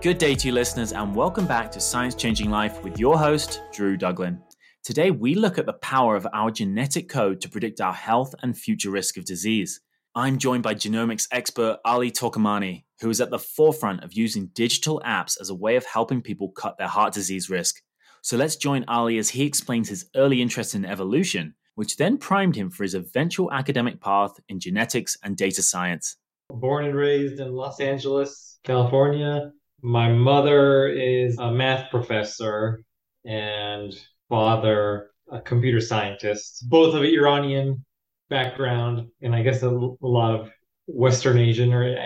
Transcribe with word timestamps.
Good 0.00 0.18
day 0.18 0.36
to 0.36 0.46
you, 0.46 0.54
listeners, 0.54 0.92
and 0.92 1.12
welcome 1.12 1.44
back 1.44 1.72
to 1.72 1.80
Science 1.80 2.14
Changing 2.14 2.50
Life 2.50 2.84
with 2.84 3.00
your 3.00 3.18
host, 3.18 3.62
Drew 3.72 3.98
Duglin. 3.98 4.40
Today, 4.84 5.10
we 5.10 5.34
look 5.34 5.58
at 5.58 5.66
the 5.66 5.72
power 5.72 6.14
of 6.14 6.24
our 6.32 6.52
genetic 6.52 7.08
code 7.08 7.40
to 7.40 7.48
predict 7.48 7.80
our 7.80 7.92
health 7.92 8.32
and 8.40 8.56
future 8.56 8.92
risk 8.92 9.16
of 9.16 9.24
disease. 9.24 9.80
I'm 10.14 10.38
joined 10.38 10.62
by 10.62 10.76
genomics 10.76 11.26
expert 11.32 11.78
Ali 11.84 12.12
Torkamani, 12.12 12.84
who 13.00 13.10
is 13.10 13.20
at 13.20 13.30
the 13.30 13.40
forefront 13.40 14.04
of 14.04 14.12
using 14.12 14.52
digital 14.54 15.02
apps 15.04 15.36
as 15.40 15.50
a 15.50 15.54
way 15.56 15.74
of 15.74 15.84
helping 15.84 16.22
people 16.22 16.50
cut 16.50 16.78
their 16.78 16.86
heart 16.86 17.12
disease 17.12 17.50
risk. 17.50 17.82
So 18.22 18.36
let's 18.36 18.54
join 18.54 18.84
Ali 18.86 19.18
as 19.18 19.30
he 19.30 19.44
explains 19.44 19.88
his 19.88 20.08
early 20.14 20.40
interest 20.40 20.76
in 20.76 20.84
evolution, 20.84 21.56
which 21.74 21.96
then 21.96 22.18
primed 22.18 22.54
him 22.54 22.70
for 22.70 22.84
his 22.84 22.94
eventual 22.94 23.52
academic 23.52 24.00
path 24.00 24.34
in 24.48 24.60
genetics 24.60 25.16
and 25.24 25.36
data 25.36 25.60
science. 25.60 26.18
Born 26.50 26.84
and 26.84 26.94
raised 26.94 27.40
in 27.40 27.52
Los 27.52 27.80
Angeles, 27.80 28.60
California, 28.62 29.50
my 29.82 30.12
mother 30.12 30.88
is 30.88 31.38
a 31.38 31.50
math 31.50 31.90
professor 31.90 32.82
and 33.24 33.94
father 34.28 35.10
a 35.30 35.40
computer 35.40 35.80
scientist, 35.80 36.68
both 36.68 36.94
of 36.94 37.02
Iranian 37.02 37.84
background, 38.30 39.08
and 39.22 39.34
I 39.34 39.42
guess 39.42 39.62
a, 39.62 39.68
a 39.68 39.96
lot 40.00 40.40
of 40.40 40.50
Western 40.86 41.38
Asian 41.38 41.72
or 41.72 41.96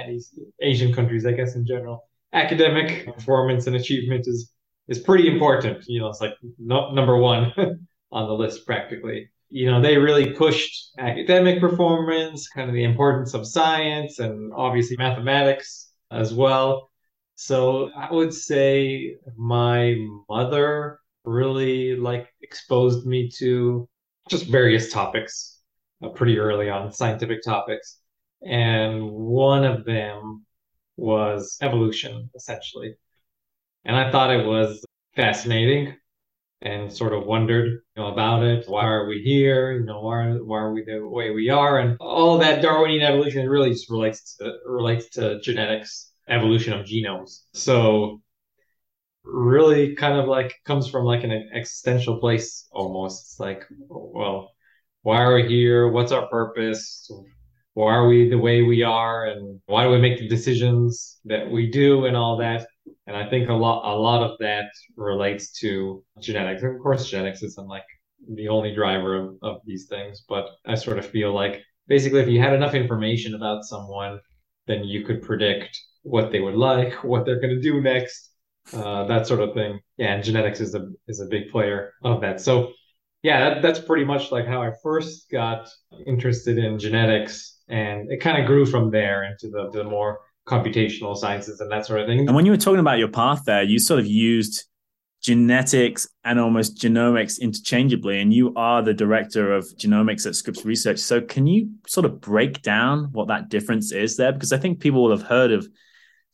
Asian 0.60 0.92
countries, 0.92 1.24
I 1.24 1.32
guess 1.32 1.54
in 1.54 1.66
general. 1.66 2.08
Academic 2.32 3.06
performance 3.06 3.66
and 3.66 3.76
achievement 3.76 4.26
is 4.26 4.52
is 4.88 4.98
pretty 4.98 5.32
important. 5.32 5.84
You 5.86 6.00
know, 6.00 6.08
it's 6.08 6.20
like 6.20 6.34
no, 6.58 6.90
number 6.90 7.16
one 7.16 7.52
on 8.12 8.26
the 8.26 8.34
list 8.34 8.66
practically. 8.66 9.30
You 9.50 9.70
know, 9.70 9.80
they 9.82 9.98
really 9.98 10.30
pushed 10.30 10.92
academic 10.98 11.60
performance, 11.60 12.48
kind 12.48 12.68
of 12.68 12.74
the 12.74 12.84
importance 12.84 13.34
of 13.34 13.46
science, 13.46 14.18
and 14.18 14.52
obviously 14.54 14.96
mathematics 14.96 15.92
as 16.10 16.32
well. 16.32 16.90
So 17.44 17.90
I 17.96 18.12
would 18.12 18.32
say 18.32 19.16
my 19.36 19.96
mother 20.28 21.00
really 21.24 21.96
like 21.96 22.28
exposed 22.40 23.04
me 23.04 23.30
to 23.38 23.88
just 24.28 24.46
various 24.46 24.92
topics 24.92 25.58
uh, 26.04 26.10
pretty 26.10 26.38
early 26.38 26.70
on, 26.70 26.92
scientific 26.92 27.42
topics. 27.42 27.98
And 28.46 29.10
one 29.10 29.64
of 29.64 29.84
them 29.84 30.46
was 30.96 31.56
evolution, 31.60 32.30
essentially. 32.36 32.94
And 33.84 33.96
I 33.96 34.12
thought 34.12 34.30
it 34.30 34.46
was 34.46 34.84
fascinating 35.16 35.96
and 36.60 36.92
sort 36.92 37.12
of 37.12 37.26
wondered 37.26 37.66
you 37.66 37.80
know, 37.96 38.06
about 38.12 38.44
it. 38.44 38.68
Why 38.68 38.84
are 38.84 39.08
we 39.08 39.20
here? 39.20 39.72
You 39.72 39.84
know, 39.84 40.00
why, 40.00 40.28
why 40.34 40.58
are 40.58 40.72
we 40.72 40.84
the 40.84 41.00
way 41.08 41.30
we 41.30 41.50
are? 41.50 41.80
And 41.80 41.96
all 41.98 42.38
that 42.38 42.62
Darwinian 42.62 43.02
evolution 43.02 43.48
really 43.48 43.70
just 43.70 43.90
relates 43.90 44.36
to 44.36 44.58
relates 44.64 45.08
to 45.16 45.40
genetics 45.40 46.11
evolution 46.32 46.72
of 46.72 46.86
genomes. 46.86 47.42
So 47.52 48.20
really 49.24 49.94
kind 49.94 50.18
of 50.18 50.26
like 50.26 50.54
comes 50.64 50.88
from 50.88 51.04
like 51.04 51.24
an 51.24 51.50
existential 51.54 52.18
place 52.18 52.66
almost. 52.72 53.22
It's 53.22 53.40
like, 53.40 53.64
well, 53.88 54.50
why 55.02 55.22
are 55.22 55.34
we 55.34 55.48
here? 55.48 55.88
What's 55.88 56.12
our 56.12 56.26
purpose? 56.28 57.10
Why 57.74 57.94
are 57.94 58.06
we 58.06 58.28
the 58.28 58.38
way 58.38 58.62
we 58.62 58.82
are? 58.82 59.26
And 59.26 59.60
why 59.66 59.84
do 59.84 59.90
we 59.90 59.98
make 60.00 60.18
the 60.18 60.28
decisions 60.28 61.20
that 61.24 61.50
we 61.50 61.70
do 61.70 62.06
and 62.06 62.16
all 62.16 62.36
that? 62.38 62.66
And 63.06 63.16
I 63.16 63.28
think 63.28 63.48
a 63.48 63.54
lot 63.54 63.82
a 63.84 63.96
lot 63.96 64.22
of 64.22 64.38
that 64.40 64.70
relates 64.96 65.52
to 65.60 66.04
genetics. 66.20 66.62
And 66.62 66.74
of 66.74 66.82
course, 66.82 67.08
genetics 67.08 67.42
isn't 67.42 67.68
like 67.68 67.84
the 68.34 68.48
only 68.48 68.74
driver 68.74 69.16
of, 69.16 69.36
of 69.42 69.56
these 69.64 69.86
things, 69.88 70.24
but 70.28 70.46
I 70.66 70.74
sort 70.74 70.98
of 70.98 71.06
feel 71.06 71.32
like 71.32 71.60
basically 71.88 72.20
if 72.20 72.28
you 72.28 72.40
had 72.40 72.54
enough 72.54 72.74
information 72.74 73.34
about 73.34 73.64
someone, 73.64 74.20
then 74.66 74.84
you 74.84 75.04
could 75.04 75.22
predict 75.22 75.80
what 76.02 76.32
they 76.32 76.40
would 76.40 76.54
like, 76.54 77.04
what 77.04 77.24
they're 77.24 77.40
going 77.40 77.54
to 77.54 77.60
do 77.60 77.80
next, 77.80 78.30
uh, 78.72 79.04
that 79.04 79.26
sort 79.26 79.40
of 79.40 79.54
thing. 79.54 79.80
Yeah, 79.96 80.14
and 80.14 80.24
genetics 80.24 80.60
is 80.60 80.74
a 80.74 80.88
is 81.08 81.20
a 81.20 81.26
big 81.26 81.50
player 81.50 81.92
of 82.02 82.20
that. 82.20 82.40
So 82.40 82.72
yeah, 83.22 83.50
that, 83.50 83.62
that's 83.62 83.78
pretty 83.78 84.04
much 84.04 84.32
like 84.32 84.46
how 84.46 84.62
I 84.62 84.72
first 84.82 85.30
got 85.30 85.68
interested 86.06 86.58
in 86.58 86.78
genetics, 86.78 87.60
and 87.68 88.10
it 88.10 88.20
kind 88.20 88.40
of 88.40 88.46
grew 88.46 88.66
from 88.66 88.90
there 88.90 89.24
into 89.24 89.48
the 89.48 89.70
the 89.70 89.84
more 89.84 90.20
computational 90.46 91.16
sciences 91.16 91.60
and 91.60 91.70
that 91.70 91.86
sort 91.86 92.00
of 92.00 92.06
thing. 92.06 92.26
And 92.26 92.34
when 92.34 92.44
you 92.44 92.52
were 92.52 92.58
talking 92.58 92.80
about 92.80 92.98
your 92.98 93.08
path 93.08 93.42
there, 93.46 93.62
you 93.62 93.78
sort 93.78 94.00
of 94.00 94.06
used 94.06 94.64
genetics 95.22 96.08
and 96.24 96.40
almost 96.40 96.76
genomics 96.76 97.40
interchangeably 97.40 98.20
and 98.20 98.34
you 98.34 98.52
are 98.56 98.82
the 98.82 98.92
director 98.92 99.52
of 99.52 99.64
genomics 99.76 100.26
at 100.26 100.34
scripps 100.34 100.64
research 100.64 100.98
so 100.98 101.20
can 101.20 101.46
you 101.46 101.70
sort 101.86 102.04
of 102.04 102.20
break 102.20 102.60
down 102.62 103.04
what 103.12 103.28
that 103.28 103.48
difference 103.48 103.92
is 103.92 104.16
there 104.16 104.32
because 104.32 104.52
i 104.52 104.58
think 104.58 104.80
people 104.80 105.00
will 105.00 105.16
have 105.16 105.22
heard 105.22 105.52
of 105.52 105.64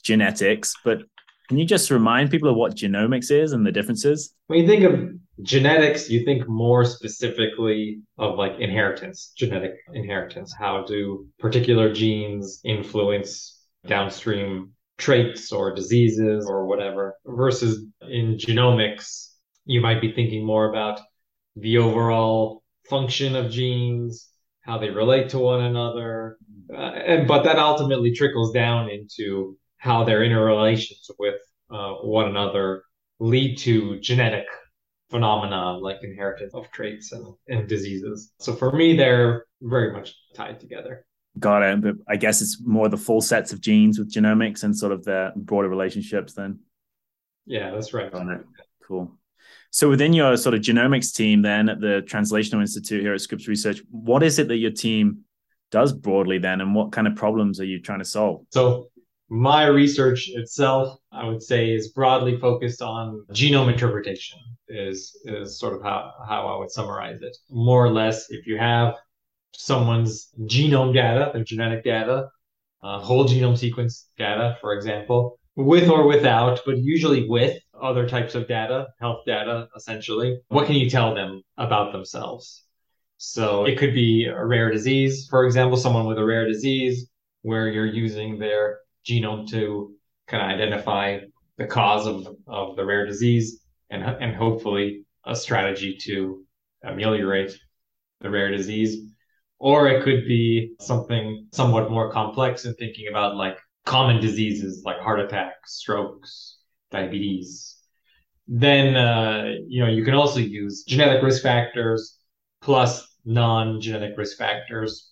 genetics, 0.09 0.73
but 0.85 1.03
can 1.49 1.59
you 1.59 1.67
just 1.67 1.91
remind 1.91 2.31
people 2.31 2.49
of 2.49 2.57
what 2.57 2.75
genomics 2.75 3.31
is 3.31 3.53
and 3.53 3.67
the 3.67 3.73
differences? 3.73 4.35
When 4.47 4.61
you 4.61 4.67
think 4.67 4.85
of 4.85 4.95
genetics, 5.43 6.09
you 6.09 6.25
think 6.25 6.49
more 6.49 6.85
specifically 6.85 8.01
of 8.17 8.37
like 8.37 8.59
inheritance, 8.59 9.33
genetic 9.37 9.75
inheritance. 9.93 10.55
How 10.59 10.85
do 10.85 11.27
particular 11.39 11.93
genes 11.93 12.61
influence 12.65 13.61
downstream 13.87 14.73
traits 14.97 15.53
or 15.53 15.75
diseases 15.75 16.47
or 16.49 16.67
whatever? 16.67 17.15
Versus 17.27 17.85
in 18.03 18.37
genomics, 18.37 19.33
you 19.67 19.81
might 19.83 20.01
be 20.01 20.13
thinking 20.13 20.45
more 20.45 20.71
about 20.71 21.01
the 21.57 21.79
overall 21.79 22.63
function 22.89 23.37
of 23.37 23.51
genes, 23.51 24.29
how 24.63 24.79
they 24.79 24.91
relate 24.91 25.31
to 25.31 25.39
one 25.39 25.63
another. 25.63 26.39
Uh, 26.73 26.93
and, 27.11 27.29
but 27.29 27.43
that 27.45 27.59
ultimately 27.59 28.13
trickles 28.13 28.53
down 28.53 28.91
into 28.91 29.57
how 29.79 30.05
their 30.05 30.23
interrelations 30.25 31.11
with 31.19 31.37
uh, 31.71 31.95
one 31.95 32.29
another 32.29 32.83
lead 33.21 33.57
to 33.59 33.99
genetic 34.01 34.47
phenomena 35.11 35.79
like 35.79 35.99
inheritance 36.03 36.55
of 36.55 36.71
traits 36.71 37.13
and, 37.13 37.35
and 37.49 37.69
diseases. 37.69 38.33
So 38.41 38.55
for 38.55 38.73
me, 38.73 38.97
they're 38.97 39.47
very 39.63 39.93
much 39.93 40.15
tied 40.35 40.61
together. 40.61 41.05
Got 41.39 41.63
it. 41.63 41.81
But 41.81 41.95
I 42.09 42.17
guess 42.17 42.43
it's 42.43 42.61
more 42.65 42.89
the 42.89 42.97
full 42.97 43.21
sets 43.21 43.53
of 43.53 43.61
genes 43.61 43.99
with 43.99 44.13
genomics 44.13 44.65
and 44.65 44.77
sort 44.77 44.93
of 44.93 45.05
the 45.05 45.33
broader 45.37 45.69
relationships 45.69 46.35
then. 46.35 46.61
Yeah, 47.47 47.71
that's 47.71 47.95
right. 47.95 48.13
Got 48.13 48.29
it. 48.29 48.41
Cool. 48.87 49.17
So 49.71 49.89
within 49.89 50.13
your 50.13 50.37
sort 50.37 50.55
of 50.55 50.63
genomics 50.63 51.15
team 51.15 51.43
then 51.43 51.69
at 51.69 51.81
the 51.81 52.03
Translational 52.07 52.61
Institute 52.61 53.03
here 53.03 53.15
at 53.15 53.21
Scripps 53.21 53.49
Research, 53.49 53.81
what 53.91 54.23
is 54.23 54.39
it 54.39 54.49
that 54.49 54.57
your 54.57 54.71
team 54.71 55.25
does 55.71 55.93
broadly 55.93 56.39
then 56.39 56.61
and 56.61 56.75
what 56.75 56.93
kind 56.93 57.07
of 57.07 57.15
problems 57.15 57.61
are 57.61 57.67
you 57.67 57.81
trying 57.81 57.99
to 57.99 58.05
solve? 58.05 58.45
So 58.51 58.89
my 59.29 59.67
research 59.67 60.29
itself, 60.29 60.99
I 61.13 61.27
would 61.29 61.43
say, 61.43 61.71
is 61.71 61.89
broadly 61.89 62.39
focused 62.39 62.83
on 62.83 63.25
genome 63.33 63.71
interpretation. 63.73 64.39
Is 64.69 65.19
is 65.25 65.59
sort 65.59 65.75
of 65.75 65.83
how 65.83 66.13
how 66.27 66.47
I 66.47 66.59
would 66.59 66.71
summarize 66.71 67.23
it. 67.23 67.37
More 67.51 67.87
or 67.87 67.91
less, 67.91 68.31
if 68.31 68.47
you 68.47 68.59
have 68.59 68.97
someone's 69.55 70.29
genome 70.43 70.93
data, 70.93 71.31
their 71.33 71.45
genetic 71.45 71.85
data, 71.85 72.29
uh, 72.83 73.01
whole 73.01 73.27
genome 73.27 73.57
sequence 73.57 74.09
data, 74.19 74.57
for 74.61 74.75
example, 74.75 75.39
with 75.57 75.89
or 75.89 76.07
without, 76.07 76.61
but 76.67 76.79
usually 76.79 77.29
with 77.29 77.59
other 77.81 78.09
types 78.09 78.35
of 78.35 78.47
data, 78.47 78.89
health 79.01 79.21
data, 79.27 79.69
essentially. 79.77 80.39
What 80.49 80.67
can 80.67 80.77
you 80.77 80.91
tell 80.91 81.15
them 81.15 81.43
about 81.57 81.93
themselves? 81.93 82.65
So 83.17 83.65
it 83.65 83.79
could 83.79 83.95
be 83.95 84.27
a 84.27 84.45
rare 84.45 84.71
disease, 84.71 85.27
for 85.29 85.45
example, 85.45 85.77
someone 85.77 86.07
with 86.07 86.19
a 86.19 86.25
rare 86.25 86.47
disease 86.47 87.09
where 87.43 87.69
you're 87.69 87.87
using 87.87 88.39
their 88.39 88.79
genome 89.07 89.49
to 89.51 89.95
kind 90.27 90.43
of 90.43 90.49
identify 90.49 91.19
the 91.57 91.67
cause 91.67 92.07
of, 92.07 92.29
of 92.47 92.77
the 92.77 92.85
rare 92.85 93.07
disease 93.07 93.61
and, 93.91 94.03
and 94.03 94.35
hopefully 94.35 95.05
a 95.25 95.35
strategy 95.35 95.97
to 96.03 96.45
ameliorate 96.85 97.59
the 98.21 98.31
rare 98.31 98.51
disease. 98.51 99.13
Or 99.59 99.89
it 99.89 100.05
could 100.05 100.27
be 100.27 100.75
something 100.81 101.49
somewhat 101.53 101.91
more 101.91 102.13
complex 102.13 102.65
in 102.65 102.75
thinking 102.75 103.09
about 103.09 103.37
like 103.37 103.59
common 103.85 104.21
diseases 104.21 104.83
like 104.85 104.99
heart 104.99 105.21
attacks, 105.21 105.75
strokes, 105.75 106.59
diabetes. 106.91 107.77
Then, 108.47 108.97
uh, 108.97 109.55
you 109.67 109.85
know, 109.85 109.91
you 109.91 110.05
can 110.05 110.15
also 110.15 110.39
use 110.41 110.85
genetic 110.85 111.23
risk 111.23 111.43
factors 111.43 112.19
plus 112.61 113.07
non-genetic 113.25 114.17
risk 114.17 114.39
factors, 114.39 115.11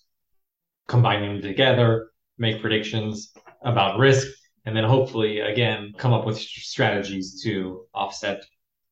combining 0.87 1.33
them 1.33 1.41
together, 1.41 2.09
make 2.37 2.61
predictions 2.61 3.31
about 3.63 3.99
risk, 3.99 4.27
and 4.65 4.75
then 4.75 4.83
hopefully, 4.83 5.39
again, 5.39 5.93
come 5.97 6.13
up 6.13 6.25
with 6.25 6.37
strategies 6.39 7.41
to 7.43 7.85
offset 7.93 8.43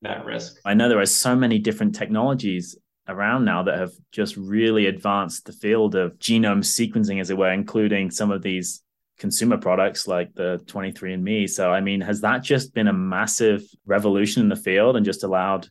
that 0.02 0.26
risk. 0.26 0.58
I 0.66 0.74
know 0.74 0.90
there 0.90 1.00
are 1.00 1.06
so 1.06 1.36
many 1.36 1.60
different 1.60 1.96
technologies 1.96 2.78
around 3.08 3.46
now 3.46 3.64
that 3.64 3.78
have 3.78 3.92
just 4.12 4.36
really 4.38 4.88
advanced 4.88 5.46
the 5.46 5.54
field 5.54 5.96
of 5.96 6.18
genome 6.18 6.64
sequencing, 6.64 7.20
as 7.20 7.30
it 7.30 7.38
were, 7.38 7.52
including 7.52 8.10
some 8.10 8.32
of 8.32 8.42
these 8.42 8.82
consumer 9.18 9.58
products 9.58 10.08
like 10.08 10.34
the 10.34 10.60
23andMe. 10.66 11.50
So, 11.50 11.72
I 11.72 11.82
mean, 11.82 12.02
has 12.02 12.22
that 12.22 12.44
just 12.44 12.74
been 12.74 12.88
a 12.88 12.94
massive 12.94 13.64
revolution 13.86 14.42
in 14.42 14.50
the 14.50 14.56
field 14.56 14.96
and 14.96 15.06
just 15.06 15.24
allowed 15.24 15.70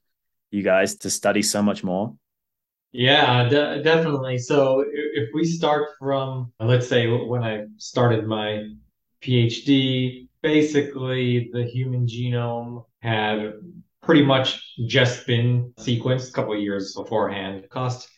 you 0.51 0.63
guys 0.63 0.97
to 0.99 1.11
study 1.11 1.43
so 1.43 1.63
much 1.63 1.85
more? 1.85 2.15
Yeah, 2.93 3.49
de- 3.49 3.83
definitely. 3.83 4.39
So, 4.39 4.85
if 4.89 5.31
we 5.35 5.45
start 5.45 5.89
from, 5.99 6.53
let's 6.61 6.89
say, 6.89 7.09
when 7.09 7.43
I 7.43 7.65
started 7.77 8.27
my 8.27 8.69
PhD 9.25 10.29
basically 10.43 11.49
the 11.55 11.65
human 11.65 12.07
genome 12.07 12.85
had 13.01 13.55
pretty 14.03 14.23
much 14.23 14.75
just 14.87 15.27
been 15.27 15.73
sequenced 15.79 16.29
a 16.29 16.33
couple 16.33 16.55
years 16.59 16.95
beforehand. 16.95 17.65
It 17.65 17.71
cost 17.71 18.09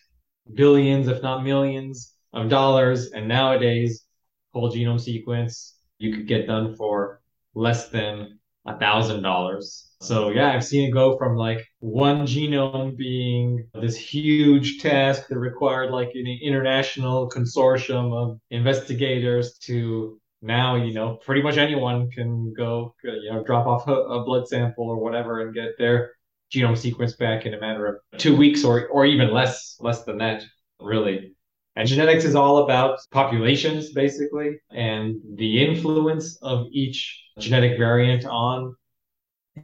billions, 0.54 1.06
if 1.06 1.22
not 1.22 1.44
millions, 1.44 2.16
of 2.32 2.48
dollars. 2.48 3.12
And 3.12 3.28
nowadays, 3.28 4.04
whole 4.52 4.72
genome 4.72 5.00
sequence 5.00 5.78
you 5.98 6.12
could 6.14 6.26
get 6.26 6.48
done 6.48 6.74
for 6.74 7.20
less 7.54 7.88
than 7.88 8.38
a 8.66 8.76
thousand 8.76 9.22
dollars. 9.22 9.92
So 10.00 10.30
yeah, 10.30 10.52
I've 10.52 10.64
seen 10.64 10.88
it 10.88 10.92
go 10.92 11.16
from 11.16 11.36
like 11.36 11.64
one 11.78 12.26
genome 12.26 12.96
being 12.96 13.68
this 13.80 13.96
huge 13.96 14.82
task 14.82 15.28
that 15.28 15.38
required 15.38 15.92
like 15.92 16.10
an 16.14 16.26
international 16.42 17.30
consortium 17.30 18.12
of 18.12 18.40
investigators 18.50 19.56
to 19.58 20.20
now, 20.46 20.76
you 20.76 20.94
know, 20.94 21.16
pretty 21.16 21.42
much 21.42 21.56
anyone 21.56 22.10
can 22.10 22.52
go, 22.54 22.94
you 23.02 23.30
know, 23.32 23.42
drop 23.44 23.66
off 23.66 23.88
a, 23.88 23.92
a 23.92 24.24
blood 24.24 24.46
sample 24.48 24.88
or 24.88 24.98
whatever 24.98 25.40
and 25.42 25.54
get 25.54 25.76
their 25.78 26.12
genome 26.52 26.78
sequence 26.78 27.16
back 27.16 27.46
in 27.46 27.54
a 27.54 27.60
matter 27.60 27.86
of 27.86 27.96
two 28.18 28.36
weeks 28.36 28.64
or, 28.64 28.86
or 28.88 29.04
even 29.04 29.32
less, 29.32 29.76
less 29.80 30.04
than 30.04 30.18
that, 30.18 30.44
really. 30.80 31.34
And 31.74 31.86
genetics 31.86 32.24
is 32.24 32.34
all 32.34 32.64
about 32.64 32.98
populations, 33.10 33.92
basically, 33.92 34.58
and 34.70 35.16
the 35.34 35.66
influence 35.66 36.38
of 36.42 36.66
each 36.70 37.22
genetic 37.38 37.76
variant 37.76 38.24
on 38.24 38.74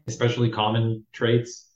especially 0.06 0.50
common 0.50 1.06
traits 1.12 1.70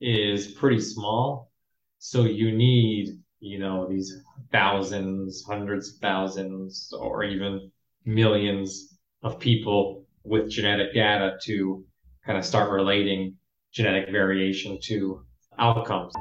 is 0.00 0.52
pretty 0.52 0.80
small. 0.80 1.50
So 1.98 2.24
you 2.24 2.56
need, 2.56 3.18
you 3.40 3.58
know, 3.58 3.88
these 3.88 4.14
thousands, 4.52 5.44
hundreds 5.46 5.94
of 5.94 6.00
thousands, 6.00 6.92
or 6.96 7.24
even 7.24 7.71
millions 8.04 8.98
of 9.22 9.38
people 9.38 10.04
with 10.24 10.50
genetic 10.50 10.94
data 10.94 11.36
to 11.44 11.84
kind 12.24 12.38
of 12.38 12.44
start 12.44 12.70
relating 12.70 13.36
genetic 13.72 14.10
variation 14.10 14.78
to 14.82 15.24
outcomes. 15.58 16.12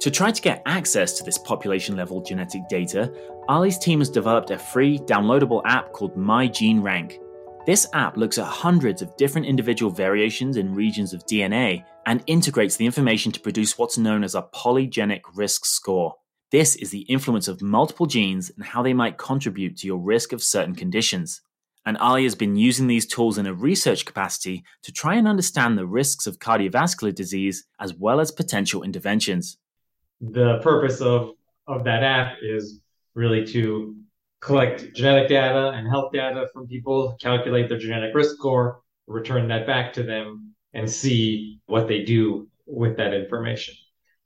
To 0.00 0.10
try 0.12 0.30
to 0.30 0.42
get 0.42 0.62
access 0.64 1.18
to 1.18 1.24
this 1.24 1.38
population 1.38 1.96
level 1.96 2.22
genetic 2.22 2.68
data, 2.68 3.12
Ali's 3.48 3.78
team 3.78 3.98
has 3.98 4.08
developed 4.08 4.50
a 4.50 4.58
free 4.58 4.98
downloadable 5.00 5.62
app 5.64 5.92
called 5.92 6.16
MyGeneRank. 6.16 7.18
This 7.66 7.86
app 7.92 8.16
looks 8.16 8.38
at 8.38 8.46
hundreds 8.46 9.02
of 9.02 9.16
different 9.16 9.46
individual 9.46 9.90
variations 9.90 10.56
in 10.56 10.74
regions 10.74 11.12
of 11.12 11.26
DNA 11.26 11.84
and 12.06 12.22
integrates 12.26 12.76
the 12.76 12.86
information 12.86 13.32
to 13.32 13.40
produce 13.40 13.76
what's 13.76 13.98
known 13.98 14.22
as 14.22 14.34
a 14.34 14.46
polygenic 14.54 15.22
risk 15.34 15.66
score. 15.66 16.14
This 16.50 16.76
is 16.76 16.90
the 16.90 17.02
influence 17.02 17.46
of 17.46 17.60
multiple 17.60 18.06
genes 18.06 18.50
and 18.50 18.64
how 18.64 18.82
they 18.82 18.94
might 18.94 19.18
contribute 19.18 19.76
to 19.78 19.86
your 19.86 19.98
risk 19.98 20.32
of 20.32 20.42
certain 20.42 20.74
conditions. 20.74 21.42
And 21.84 21.96
Ali 21.98 22.24
has 22.24 22.34
been 22.34 22.56
using 22.56 22.86
these 22.86 23.06
tools 23.06 23.38
in 23.38 23.46
a 23.46 23.52
research 23.52 24.04
capacity 24.04 24.64
to 24.82 24.92
try 24.92 25.16
and 25.16 25.28
understand 25.28 25.76
the 25.76 25.86
risks 25.86 26.26
of 26.26 26.38
cardiovascular 26.38 27.14
disease 27.14 27.64
as 27.80 27.94
well 27.94 28.20
as 28.20 28.30
potential 28.30 28.82
interventions. 28.82 29.58
The 30.20 30.58
purpose 30.62 31.00
of, 31.00 31.32
of 31.66 31.84
that 31.84 32.02
app 32.02 32.36
is 32.42 32.80
really 33.14 33.44
to 33.46 33.96
collect 34.40 34.94
genetic 34.94 35.28
data 35.28 35.70
and 35.74 35.88
health 35.88 36.12
data 36.12 36.46
from 36.52 36.66
people, 36.66 37.16
calculate 37.20 37.68
their 37.68 37.78
genetic 37.78 38.14
risk 38.14 38.36
score, 38.36 38.80
return 39.06 39.48
that 39.48 39.66
back 39.66 39.92
to 39.94 40.02
them, 40.02 40.54
and 40.74 40.90
see 40.90 41.60
what 41.66 41.88
they 41.88 42.04
do 42.04 42.48
with 42.66 42.96
that 42.96 43.14
information. 43.14 43.74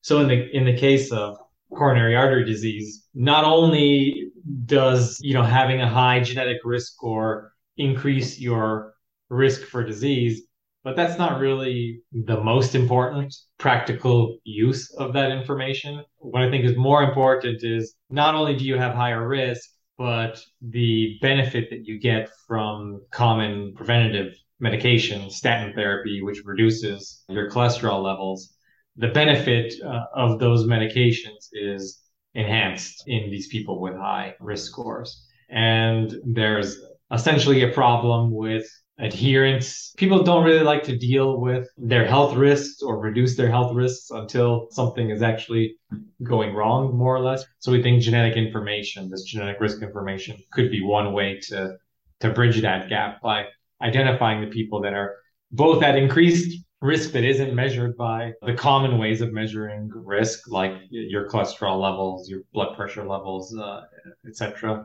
So 0.02 0.20
in 0.20 0.28
the 0.28 0.56
in 0.56 0.64
the 0.64 0.76
case 0.76 1.12
of 1.12 1.38
coronary 1.76 2.16
artery 2.16 2.44
disease, 2.44 3.06
not 3.14 3.44
only 3.44 4.30
does 4.66 5.18
you 5.20 5.34
know 5.34 5.42
having 5.42 5.80
a 5.80 5.88
high 5.88 6.20
genetic 6.20 6.58
risk 6.64 6.92
score 6.92 7.52
increase 7.76 8.38
your 8.38 8.94
risk 9.28 9.62
for 9.62 9.82
disease, 9.84 10.42
but 10.84 10.96
that's 10.96 11.18
not 11.18 11.40
really 11.40 12.02
the 12.12 12.42
most 12.42 12.74
important 12.74 13.34
practical 13.58 14.38
use 14.44 14.92
of 14.94 15.12
that 15.12 15.30
information. 15.30 16.04
What 16.18 16.42
I 16.42 16.50
think 16.50 16.64
is 16.64 16.76
more 16.76 17.02
important 17.02 17.62
is 17.62 17.94
not 18.10 18.34
only 18.34 18.56
do 18.56 18.64
you 18.64 18.76
have 18.76 18.94
higher 18.94 19.26
risk, 19.26 19.68
but 19.96 20.42
the 20.60 21.18
benefit 21.20 21.70
that 21.70 21.86
you 21.86 22.00
get 22.00 22.28
from 22.46 23.00
common 23.10 23.74
preventative 23.76 24.34
medication, 24.58 25.30
statin 25.30 25.72
therapy, 25.74 26.22
which 26.22 26.42
reduces 26.44 27.22
your 27.28 27.50
cholesterol 27.50 28.02
levels, 28.02 28.54
the 28.96 29.08
benefit 29.08 29.74
uh, 29.84 30.04
of 30.14 30.38
those 30.38 30.66
medications 30.66 31.48
is 31.52 32.00
enhanced 32.34 33.04
in 33.06 33.30
these 33.30 33.48
people 33.48 33.80
with 33.80 33.94
high 33.94 34.34
risk 34.40 34.70
scores. 34.70 35.26
And 35.50 36.14
there's 36.24 36.78
essentially 37.12 37.62
a 37.62 37.72
problem 37.72 38.32
with 38.32 38.66
adherence. 38.98 39.92
People 39.96 40.22
don't 40.22 40.44
really 40.44 40.64
like 40.64 40.82
to 40.84 40.96
deal 40.96 41.40
with 41.40 41.68
their 41.76 42.06
health 42.06 42.36
risks 42.36 42.82
or 42.82 42.98
reduce 42.98 43.36
their 43.36 43.50
health 43.50 43.74
risks 43.74 44.10
until 44.10 44.68
something 44.70 45.10
is 45.10 45.22
actually 45.22 45.76
going 46.22 46.54
wrong, 46.54 46.96
more 46.96 47.14
or 47.14 47.20
less. 47.20 47.44
So 47.58 47.72
we 47.72 47.82
think 47.82 48.02
genetic 48.02 48.36
information, 48.36 49.10
this 49.10 49.24
genetic 49.24 49.60
risk 49.60 49.82
information, 49.82 50.36
could 50.52 50.70
be 50.70 50.82
one 50.82 51.12
way 51.12 51.40
to 51.48 51.76
to 52.20 52.30
bridge 52.30 52.60
that 52.62 52.88
gap 52.88 53.20
by 53.20 53.46
identifying 53.82 54.40
the 54.40 54.46
people 54.46 54.80
that 54.82 54.94
are 54.94 55.16
both 55.50 55.82
at 55.82 55.96
increased 55.98 56.62
risk 56.82 57.12
that 57.12 57.24
isn't 57.24 57.54
measured 57.54 57.96
by 57.96 58.32
the 58.42 58.54
common 58.54 58.98
ways 58.98 59.20
of 59.20 59.32
measuring 59.32 59.88
risk, 59.94 60.50
like 60.50 60.72
your 60.90 61.28
cholesterol 61.28 61.80
levels, 61.80 62.28
your 62.28 62.40
blood 62.52 62.76
pressure 62.76 63.06
levels, 63.06 63.56
uh, 63.56 63.82
etc., 64.26 64.84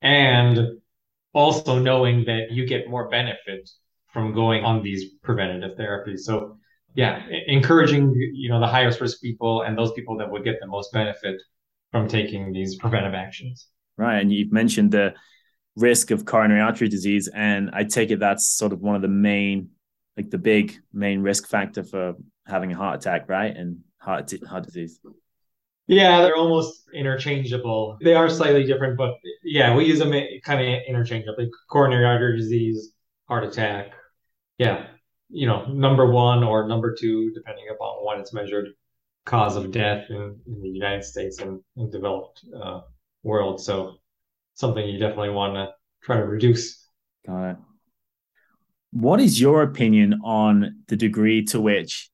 and 0.00 0.58
also 1.32 1.78
knowing 1.78 2.24
that 2.24 2.52
you 2.52 2.66
get 2.66 2.88
more 2.88 3.08
benefit 3.08 3.68
from 4.12 4.32
going 4.32 4.64
on 4.64 4.82
these 4.82 5.14
preventative 5.22 5.76
therapies. 5.76 6.20
So 6.20 6.56
yeah, 6.94 7.26
encouraging 7.48 8.14
you 8.14 8.48
know 8.48 8.60
the 8.60 8.68
highest 8.68 9.00
risk 9.00 9.20
people 9.20 9.62
and 9.62 9.76
those 9.76 9.92
people 9.92 10.16
that 10.18 10.30
would 10.30 10.44
get 10.44 10.56
the 10.60 10.68
most 10.68 10.92
benefit 10.92 11.42
from 11.90 12.08
taking 12.08 12.52
these 12.52 12.76
preventive 12.76 13.14
actions. 13.14 13.68
Right, 13.96 14.20
and 14.20 14.32
you've 14.32 14.52
mentioned 14.52 14.92
the 14.92 15.14
risk 15.76 16.12
of 16.12 16.24
coronary 16.24 16.60
artery 16.60 16.88
disease, 16.88 17.28
and 17.34 17.70
I 17.72 17.84
take 17.84 18.10
it 18.10 18.20
that's 18.20 18.46
sort 18.46 18.72
of 18.72 18.80
one 18.80 18.94
of 18.94 19.02
the 19.02 19.08
main, 19.08 19.70
like 20.16 20.30
the 20.30 20.38
big 20.38 20.74
main 20.92 21.20
risk 21.20 21.48
factor 21.48 21.82
for 21.82 22.14
having 22.46 22.72
a 22.72 22.76
heart 22.76 23.00
attack, 23.00 23.28
right, 23.28 23.54
and 23.54 23.80
heart 23.98 24.32
heart 24.48 24.64
disease. 24.64 25.00
Yeah, 25.86 26.22
they're 26.22 26.36
almost 26.36 26.88
interchangeable. 26.94 27.98
They 28.00 28.14
are 28.14 28.30
slightly 28.30 28.64
different, 28.64 28.96
but 28.96 29.14
yeah, 29.42 29.74
we 29.76 29.84
use 29.84 29.98
them 29.98 30.12
kind 30.42 30.60
of 30.60 30.82
interchangeably. 30.88 31.50
Coronary 31.68 32.06
artery 32.06 32.38
disease, 32.38 32.92
heart 33.28 33.44
attack. 33.44 33.92
Yeah, 34.56 34.86
you 35.28 35.46
know, 35.46 35.66
number 35.66 36.10
one 36.10 36.42
or 36.42 36.66
number 36.68 36.94
two, 36.94 37.32
depending 37.32 37.64
upon 37.70 38.06
when 38.06 38.18
it's 38.18 38.32
measured, 38.32 38.68
cause 39.26 39.56
of 39.56 39.72
death 39.72 40.06
in, 40.08 40.38
in 40.46 40.62
the 40.62 40.68
United 40.68 41.04
States 41.04 41.40
and, 41.40 41.60
and 41.76 41.90
developed 41.92 42.44
uh, 42.62 42.80
world. 43.22 43.60
So 43.60 43.96
something 44.54 44.86
you 44.86 44.98
definitely 44.98 45.30
want 45.30 45.54
to 45.54 45.70
try 46.02 46.16
to 46.16 46.24
reduce. 46.24 46.88
Got 47.26 47.50
it. 47.50 47.56
What 48.94 49.18
is 49.18 49.40
your 49.40 49.62
opinion 49.62 50.20
on 50.22 50.84
the 50.86 50.94
degree 50.94 51.42
to 51.46 51.60
which 51.60 52.08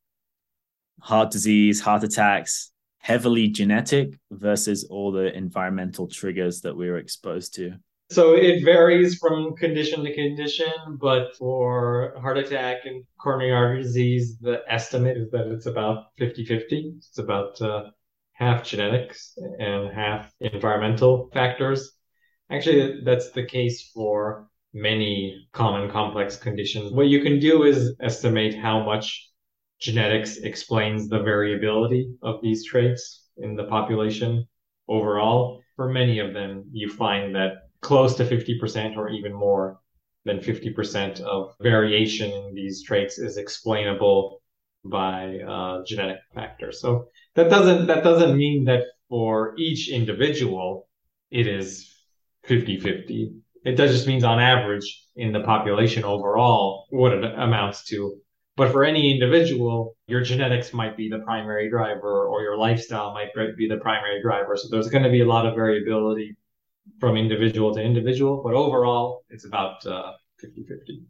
heart 1.02 1.30
disease, 1.30 1.78
heart 1.78 2.04
attacks, 2.04 2.72
heavily 2.96 3.48
genetic 3.48 4.18
versus 4.30 4.84
all 4.84 5.12
the 5.12 5.30
environmental 5.36 6.08
triggers 6.08 6.62
that 6.62 6.74
we 6.74 6.88
are 6.88 6.96
exposed 6.96 7.54
to? 7.56 7.74
So 8.10 8.32
it 8.32 8.64
varies 8.64 9.18
from 9.18 9.54
condition 9.56 10.02
to 10.04 10.14
condition, 10.14 10.72
but 10.98 11.36
for 11.36 12.14
heart 12.18 12.38
attack 12.38 12.86
and 12.86 13.04
coronary 13.20 13.52
artery 13.52 13.82
disease, 13.82 14.38
the 14.38 14.62
estimate 14.66 15.18
is 15.18 15.30
that 15.32 15.48
it's 15.48 15.66
about 15.66 16.06
50 16.16 16.46
50. 16.46 16.94
It's 16.96 17.18
about 17.18 17.60
uh, 17.60 17.90
half 18.32 18.64
genetics 18.64 19.36
and 19.58 19.92
half 19.92 20.32
environmental 20.40 21.28
factors. 21.34 21.92
Actually, 22.48 23.02
that's 23.04 23.32
the 23.32 23.44
case 23.44 23.90
for 23.92 24.48
many 24.72 25.48
common 25.52 25.90
complex 25.90 26.36
conditions. 26.36 26.92
What 26.92 27.08
you 27.08 27.22
can 27.22 27.38
do 27.38 27.64
is 27.64 27.94
estimate 28.00 28.54
how 28.56 28.84
much 28.84 29.28
genetics 29.80 30.36
explains 30.38 31.08
the 31.08 31.22
variability 31.22 32.12
of 32.22 32.40
these 32.42 32.64
traits 32.64 33.28
in 33.38 33.56
the 33.56 33.64
population 33.64 34.46
overall. 34.88 35.60
For 35.76 35.88
many 35.88 36.18
of 36.18 36.34
them, 36.34 36.64
you 36.72 36.90
find 36.90 37.34
that 37.34 37.52
close 37.80 38.14
to 38.16 38.24
50% 38.24 38.96
or 38.96 39.08
even 39.08 39.32
more 39.32 39.80
than 40.24 40.38
50% 40.38 41.20
of 41.20 41.54
variation 41.60 42.30
in 42.30 42.54
these 42.54 42.82
traits 42.84 43.18
is 43.18 43.38
explainable 43.38 44.42
by 44.84 45.38
uh, 45.38 45.82
genetic 45.86 46.18
factors. 46.34 46.80
So 46.80 47.06
that 47.34 47.48
doesn't 47.48 47.86
that 47.86 48.04
doesn't 48.04 48.36
mean 48.36 48.64
that 48.64 48.84
for 49.08 49.54
each 49.58 49.90
individual 49.90 50.88
it 51.30 51.46
is 51.46 51.90
50-50. 52.46 53.39
It 53.64 53.76
does 53.76 53.92
just 53.92 54.06
means 54.06 54.24
on 54.24 54.40
average 54.40 55.04
in 55.16 55.32
the 55.32 55.40
population 55.40 56.04
overall 56.04 56.86
what 56.90 57.12
it 57.12 57.24
amounts 57.24 57.84
to 57.84 58.20
but 58.60 58.72
for 58.72 58.84
any 58.84 59.10
individual, 59.10 59.96
your 60.06 60.20
genetics 60.20 60.74
might 60.74 60.94
be 60.94 61.08
the 61.08 61.20
primary 61.20 61.70
driver 61.70 62.26
or 62.26 62.42
your 62.42 62.58
lifestyle 62.58 63.14
might 63.14 63.30
be 63.56 63.66
the 63.66 63.78
primary 63.78 64.20
driver. 64.20 64.54
So 64.54 64.68
there's 64.70 64.88
going 64.88 65.02
to 65.02 65.08
be 65.08 65.22
a 65.22 65.26
lot 65.26 65.46
of 65.46 65.54
variability 65.54 66.36
from 66.98 67.16
individual 67.16 67.74
to 67.74 67.80
individual. 67.80 68.42
But 68.44 68.52
overall, 68.52 69.24
it's 69.30 69.46
about 69.46 69.86
uh, 69.86 70.12
50 70.40 70.64
50. 70.68 71.02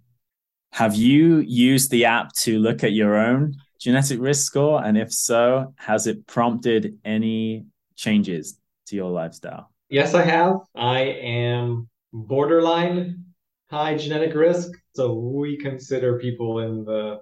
Have 0.75 0.95
you 0.95 1.39
used 1.39 1.91
the 1.91 2.05
app 2.05 2.33
to 2.35 2.61
look 2.61 2.85
at 2.85 2.93
your 2.93 3.17
own 3.17 3.57
genetic 3.81 4.21
risk 4.21 4.47
score? 4.47 4.85
And 4.85 4.97
if 4.97 5.13
so, 5.13 5.75
has 5.77 6.07
it 6.07 6.29
prompted 6.29 7.01
any 7.05 7.67
changes 7.97 8.61
to 8.87 8.95
your 8.95 9.11
lifestyle? 9.11 9.73
Yes, 9.89 10.15
I 10.15 10.23
have. 10.23 10.59
I 10.77 11.01
am 11.01 11.89
borderline 12.13 13.25
high 13.71 13.97
genetic 13.97 14.35
risk. 14.35 14.71
So 14.95 15.15
we 15.15 15.57
consider 15.57 16.19
people 16.19 16.61
in 16.61 16.85
the 16.85 17.21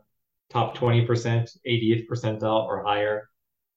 top 0.50 0.76
20%, 0.76 1.07
80th 1.66 2.07
percentile 2.09 2.64
or 2.64 2.83
higher 2.85 3.28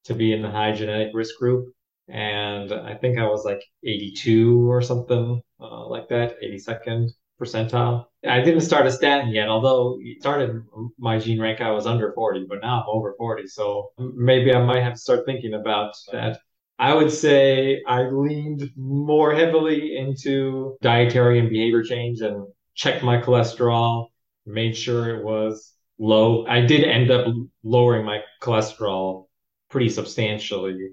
to 0.06 0.14
be 0.14 0.34
in 0.34 0.42
the 0.42 0.50
high 0.50 0.72
genetic 0.72 1.10
risk 1.14 1.38
group. 1.38 1.74
And 2.08 2.72
I 2.72 2.96
think 2.96 3.20
I 3.20 3.28
was 3.28 3.46
like 3.46 3.62
82 3.84 4.70
or 4.70 4.82
something 4.82 5.42
uh, 5.60 5.88
like 5.88 6.08
that, 6.10 6.42
82nd 6.42 7.10
percentile. 7.40 8.06
I 8.28 8.42
didn't 8.42 8.62
start 8.62 8.86
a 8.86 8.92
statin 8.92 9.32
yet, 9.32 9.48
although 9.50 10.00
started 10.20 10.64
my 10.98 11.18
gene 11.18 11.42
rank, 11.42 11.62
I 11.62 11.72
was 11.72 11.86
under 11.86 12.12
40, 12.14 12.46
but 12.48 12.62
now 12.62 12.82
I'm 12.82 12.90
over 12.90 13.16
40. 13.18 13.48
So 13.48 13.92
maybe 13.98 14.54
I 14.54 14.64
might 14.64 14.84
have 14.84 14.94
to 14.94 15.00
start 15.00 15.26
thinking 15.26 15.54
about 15.54 15.94
that. 16.12 16.40
I 16.82 16.96
would 16.96 17.12
say 17.12 17.84
I 17.88 18.10
leaned 18.10 18.72
more 18.76 19.36
heavily 19.36 19.98
into 19.98 20.78
dietary 20.82 21.38
and 21.38 21.48
behavior 21.48 21.84
change 21.84 22.22
and 22.22 22.48
checked 22.74 23.04
my 23.04 23.22
cholesterol, 23.22 24.08
made 24.48 24.76
sure 24.76 25.16
it 25.16 25.24
was 25.24 25.76
low. 26.00 26.44
I 26.48 26.62
did 26.62 26.84
end 26.84 27.12
up 27.12 27.32
lowering 27.64 28.04
my 28.04 28.22
cholesterol 28.42 29.28
pretty 29.70 29.90
substantially 29.90 30.90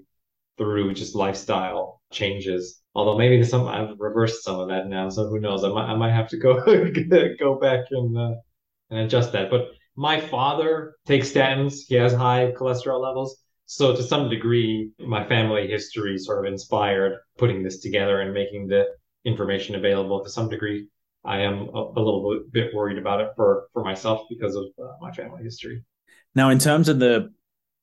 through 0.59 0.93
just 0.93 1.15
lifestyle 1.15 2.01
changes. 2.11 2.81
Although 2.93 3.17
maybe 3.17 3.43
some 3.43 3.67
I've 3.67 3.95
reversed 3.97 4.43
some 4.43 4.59
of 4.59 4.67
that 4.67 4.89
now, 4.89 5.09
so 5.09 5.27
who 5.27 5.39
knows? 5.39 5.63
I 5.63 5.69
might 5.69 5.91
I 5.91 5.95
might 5.95 6.13
have 6.13 6.29
to 6.29 6.37
go 6.37 6.63
go 7.39 7.59
back 7.59 7.85
and 7.89 8.15
uh, 8.15 8.35
and 8.91 8.99
adjust 8.99 9.31
that. 9.31 9.49
But 9.49 9.69
my 9.95 10.21
father 10.21 10.97
takes 11.07 11.31
statins. 11.31 11.79
He 11.87 11.95
has 11.95 12.13
high 12.13 12.53
cholesterol 12.55 13.01
levels. 13.01 13.41
So 13.71 13.95
to 13.95 14.01
some 14.01 14.29
degree, 14.29 14.89
my 14.97 15.23
family 15.27 15.67
history 15.67 16.17
sort 16.17 16.43
of 16.43 16.51
inspired 16.51 17.19
putting 17.37 17.61
this 17.61 17.81
together 17.81 18.21
and 18.21 18.33
making 18.33 18.67
the 18.67 18.85
information 19.25 19.75
available. 19.75 20.23
To 20.23 20.29
some 20.29 20.49
degree, 20.49 20.87
I 21.23 21.41
am 21.41 21.69
a, 21.75 21.79
a 21.95 22.01
little 22.01 22.45
bit 22.51 22.73
worried 22.73 22.97
about 22.97 23.21
it 23.21 23.29
for 23.35 23.67
for 23.71 23.83
myself 23.83 24.21
because 24.27 24.55
of 24.55 24.65
uh, 24.83 24.93
my 24.99 25.11
family 25.11 25.43
history. 25.43 25.83
Now, 26.33 26.49
in 26.49 26.57
terms 26.57 26.89
of 26.89 26.97
the 26.97 27.31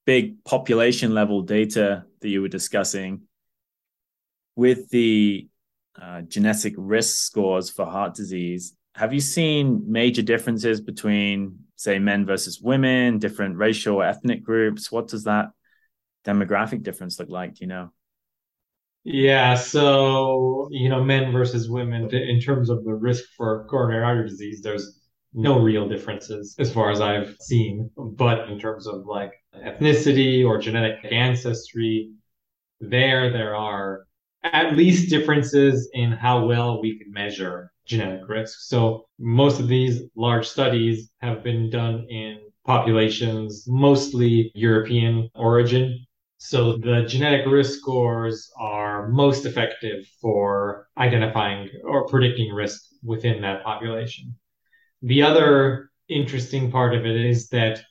big 0.07 0.43
population 0.43 1.15
level 1.15 1.43
data 1.43 2.05
that 2.21 2.29
you 2.29 2.43
were 2.43 2.49
discussing, 2.49 3.21
with 4.57 4.91
the 4.91 5.47
uh, 6.03 6.23
genetic 6.23 6.75
risk 6.77 7.17
scores 7.27 7.71
for 7.71 7.87
heart 7.87 8.17
disease, 8.17 8.75
have 8.97 9.15
you 9.15 9.21
seen 9.21 9.85
major 9.87 10.23
differences 10.23 10.81
between, 10.81 11.61
say, 11.77 12.01
men 12.01 12.27
versus 12.27 12.61
women, 12.61 13.21
different 13.21 13.57
racial 13.57 13.99
or 13.99 14.05
ethnic 14.05 14.43
groups? 14.43 14.91
What 14.91 15.07
does 15.07 15.23
that 15.25 15.51
demographic 16.27 16.83
difference 16.83 17.19
look 17.19 17.31
like? 17.31 17.61
You 17.61 17.69
know? 17.69 17.91
Yeah, 19.05 19.55
so 19.55 20.69
you 20.73 20.89
know, 20.89 21.03
men 21.03 21.33
versus 21.33 21.71
women 21.71 22.13
in 22.13 22.41
terms 22.41 22.71
of 22.71 22.85
the 22.85 22.95
risk 22.95 23.25
for 23.37 23.67
coronary 23.71 24.05
artery 24.05 24.29
disease, 24.29 24.61
there's 24.61 25.01
no 25.33 25.61
real 25.61 25.89
differences 25.89 26.57
as 26.59 26.73
far 26.73 26.91
as 26.91 27.01
I've 27.01 27.37
seen. 27.41 27.91
But 27.97 28.49
in 28.49 28.59
terms 28.59 28.87
of 28.87 29.07
like 29.07 29.33
ethnicity 29.55 30.45
or 30.45 30.59
genetic 30.59 30.97
ancestry, 31.13 32.11
there 32.81 33.31
there 33.31 33.55
are 33.55 34.07
at 34.43 34.77
least 34.77 35.11
differences 35.11 35.89
in 35.93 36.13
how 36.13 36.45
well 36.45 36.81
we 36.81 36.99
can 36.99 37.13
measure 37.13 37.73
genetic 37.85 38.29
risk. 38.29 38.59
So 38.63 39.07
most 39.19 39.61
of 39.61 39.69
these 39.69 40.03
large 40.17 40.49
studies 40.49 41.11
have 41.21 41.45
been 41.45 41.71
done 41.71 42.07
in 42.11 42.39
populations 42.65 43.65
mostly 43.69 44.51
European 44.55 45.31
origin 45.35 46.05
so 46.39 46.77
the 46.77 47.05
genetic 47.09 47.47
risk 47.47 47.79
scores 47.79 48.51
are 48.59 49.09
most 49.09 49.47
effective 49.47 50.07
for 50.21 50.89
identifying 50.99 51.69
or 51.85 52.07
predicting 52.07 52.53
risk 52.53 52.83
within 53.03 53.41
that 53.43 53.65
population. 53.65 54.37
The 55.03 55.23
other 55.23 55.91
interesting 56.09 56.71
part 56.71 56.95
of 56.95 57.07
it 57.07 57.17
is 57.17 57.49
that 57.49 57.83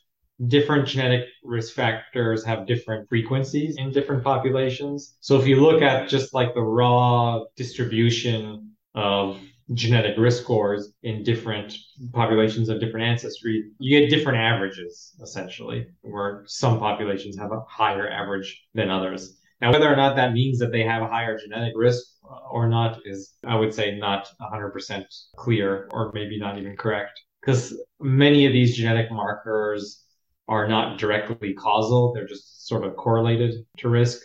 different 0.48 0.88
genetic 0.88 1.26
risk 1.44 1.74
factors 1.74 2.44
have 2.46 2.68
different 2.68 3.08
frequencies 3.10 3.78
in 3.78 3.92
different 3.92 4.24
populations. 4.24 5.18
So 5.22 5.40
if 5.40 5.48
you 5.48 5.62
look 5.62 5.82
at 5.82 6.10
just 6.10 6.34
like 6.34 6.54
the 6.54 6.62
raw 6.62 7.44
distribution 7.56 8.76
of 8.94 9.40
genetic 9.74 10.18
risk 10.18 10.44
scores 10.44 10.94
in 11.04 11.24
different 11.24 11.76
populations 12.14 12.70
of 12.70 12.80
different 12.80 13.06
ancestry, 13.06 13.72
you 13.80 14.00
get 14.00 14.10
different 14.10 14.38
averages 14.38 15.16
essentially, 15.22 15.88
where 16.02 16.44
some 16.46 16.80
populations 16.80 17.38
have 17.38 17.52
a 17.52 17.62
higher 17.68 18.10
average 18.10 18.64
than 18.74 18.90
others. 18.90 19.40
Now, 19.62 19.72
whether 19.72 19.92
or 19.92 19.96
not 19.96 20.16
that 20.18 20.34
means 20.34 20.60
that 20.60 20.72
they 20.72 20.84
have 20.84 21.02
a 21.02 21.08
higher 21.08 21.38
genetic 21.38 21.74
risk 21.76 22.04
uh, 22.30 22.50
or 22.52 22.68
not 22.68 23.00
is, 23.06 23.36
I 23.46 23.56
would 23.56 23.74
say, 23.74 23.98
not 23.98 24.28
100% 24.42 25.06
clear 25.38 25.88
or 25.92 26.12
maybe 26.14 26.38
not 26.38 26.58
even 26.58 26.76
correct 26.76 27.20
because 27.42 27.80
many 28.00 28.46
of 28.46 28.54
these 28.54 28.76
genetic 28.76 29.12
markers 29.12 30.04
are 30.48 30.68
not 30.68 30.98
directly 31.00 31.54
causal, 31.54 32.14
they're 32.14 32.28
just 32.28 32.68
sort 32.68 32.84
of 32.84 32.96
correlated 32.96 33.66
to 33.78 33.90
risk. 33.90 34.22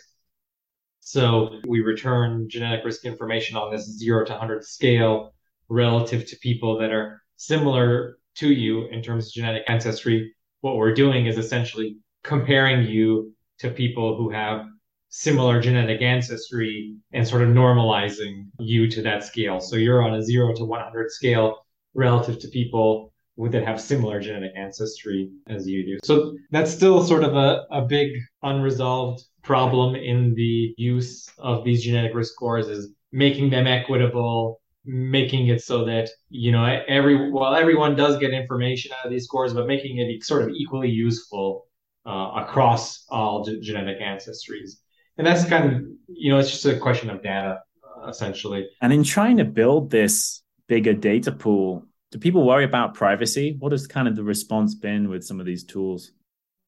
So 1.01 1.59
we 1.67 1.81
return 1.81 2.47
genetic 2.47 2.85
risk 2.85 3.05
information 3.05 3.57
on 3.57 3.71
this 3.71 3.85
zero 3.97 4.23
to 4.23 4.31
100 4.31 4.63
scale 4.63 5.33
relative 5.67 6.25
to 6.27 6.37
people 6.37 6.77
that 6.79 6.91
are 6.91 7.21
similar 7.35 8.17
to 8.35 8.51
you 8.51 8.87
in 8.87 9.01
terms 9.01 9.27
of 9.27 9.33
genetic 9.33 9.63
ancestry. 9.67 10.33
What 10.61 10.77
we're 10.77 10.93
doing 10.93 11.25
is 11.25 11.37
essentially 11.37 11.97
comparing 12.23 12.87
you 12.87 13.33
to 13.59 13.71
people 13.71 14.15
who 14.15 14.29
have 14.29 14.65
similar 15.09 15.59
genetic 15.59 16.01
ancestry 16.01 16.95
and 17.11 17.27
sort 17.27 17.41
of 17.41 17.49
normalizing 17.49 18.45
you 18.59 18.89
to 18.89 19.01
that 19.01 19.23
scale. 19.23 19.59
So 19.59 19.75
you're 19.75 20.03
on 20.03 20.13
a 20.13 20.23
zero 20.23 20.53
to 20.55 20.63
100 20.63 21.11
scale 21.11 21.65
relative 21.93 22.39
to 22.39 22.47
people 22.47 23.11
that 23.37 23.65
have 23.65 23.81
similar 23.81 24.19
genetic 24.19 24.51
ancestry 24.55 25.31
as 25.47 25.67
you 25.67 25.83
do. 25.83 25.99
So 26.03 26.37
that's 26.51 26.71
still 26.71 27.03
sort 27.03 27.23
of 27.23 27.35
a, 27.35 27.63
a 27.71 27.81
big 27.81 28.11
unresolved 28.43 29.23
problem 29.43 29.95
in 29.95 30.33
the 30.35 30.73
use 30.77 31.29
of 31.37 31.63
these 31.63 31.83
genetic 31.83 32.13
risk 32.13 32.33
scores 32.33 32.67
is 32.67 32.93
making 33.11 33.49
them 33.49 33.67
equitable, 33.67 34.61
making 34.85 35.47
it 35.47 35.61
so 35.61 35.85
that, 35.85 36.09
you 36.29 36.51
know, 36.51 36.63
every 36.87 37.31
well, 37.31 37.55
everyone 37.55 37.95
does 37.95 38.17
get 38.17 38.31
information 38.31 38.91
out 38.97 39.05
of 39.05 39.11
these 39.11 39.25
scores, 39.25 39.53
but 39.53 39.67
making 39.67 39.97
it 39.97 40.23
sort 40.23 40.43
of 40.43 40.49
equally 40.49 40.89
useful 40.89 41.65
uh, 42.05 42.31
across 42.35 43.05
all 43.09 43.43
g- 43.43 43.59
genetic 43.61 43.99
ancestries. 43.99 44.71
And 45.17 45.27
that's 45.27 45.45
kind 45.45 45.73
of, 45.73 45.81
you 46.07 46.31
know, 46.31 46.39
it's 46.39 46.49
just 46.49 46.65
a 46.65 46.77
question 46.77 47.09
of 47.09 47.21
data, 47.21 47.59
uh, 47.83 48.07
essentially. 48.09 48.67
And 48.81 48.93
in 48.93 49.03
trying 49.03 49.37
to 49.37 49.45
build 49.45 49.91
this 49.91 50.41
bigger 50.67 50.93
data 50.93 51.31
pool, 51.31 51.85
do 52.11 52.17
people 52.17 52.45
worry 52.45 52.63
about 52.63 52.93
privacy? 52.93 53.55
What 53.59 53.71
has 53.71 53.87
kind 53.87 54.07
of 54.07 54.15
the 54.15 54.23
response 54.23 54.73
been 54.73 55.09
with 55.09 55.23
some 55.23 55.39
of 55.39 55.45
these 55.45 55.63
tools? 55.63 56.11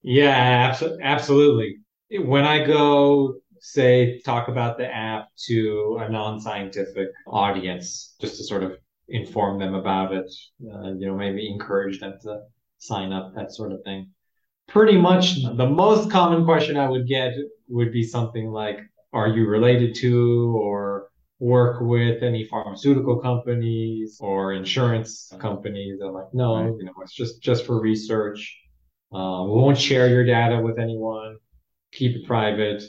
Yeah, 0.02 0.72
abso- 0.72 1.02
absolutely. 1.02 1.80
When 2.20 2.44
I 2.44 2.66
go, 2.66 3.36
say, 3.60 4.22
talk 4.26 4.48
about 4.48 4.78
the 4.78 4.94
app 4.94 5.28
to 5.48 5.98
a 6.02 6.10
non-scientific 6.10 7.10
audience, 7.28 8.16
just 8.22 8.38
to 8.38 8.44
sort 8.44 8.64
of 8.64 8.78
inform 9.08 9.60
them 9.60 9.74
about 9.74 10.14
it, 10.14 10.32
uh, 10.72 10.94
you 10.94 11.08
know, 11.08 11.16
maybe 11.16 11.50
encourage 11.50 12.00
them 12.00 12.18
to 12.24 12.42
sign 12.78 13.12
up, 13.12 13.34
that 13.36 13.52
sort 13.52 13.72
of 13.72 13.82
thing. 13.84 14.10
Pretty 14.68 14.98
much 14.98 15.44
the 15.44 15.68
most 15.68 16.10
common 16.10 16.46
question 16.46 16.78
I 16.78 16.90
would 16.90 17.08
get 17.08 17.34
would 17.68 17.92
be 17.92 18.04
something 18.04 18.50
like, 18.50 18.80
"Are 19.12 19.28
you 19.28 19.48
related 19.48 19.96
to 19.96 20.56
or 20.58 21.10
work 21.44 21.82
with 21.82 22.24
any 22.24 22.46
pharmaceutical 22.46 23.20
companies 23.20 24.18
or 24.22 24.54
insurance 24.54 25.32
companies. 25.40 26.00
I'm 26.02 26.14
like, 26.14 26.34
no, 26.34 26.56
right. 26.56 26.74
you 26.78 26.86
know, 26.86 26.94
it's 27.02 27.14
just 27.14 27.42
just 27.42 27.66
for 27.66 27.82
research. 27.82 28.58
Uh, 29.14 29.44
we 29.44 29.52
won't 29.52 29.78
share 29.78 30.08
your 30.08 30.26
data 30.26 30.60
with 30.62 30.80
anyone. 30.80 31.38
Keep 31.94 32.18
it 32.18 32.28
private. 32.28 32.84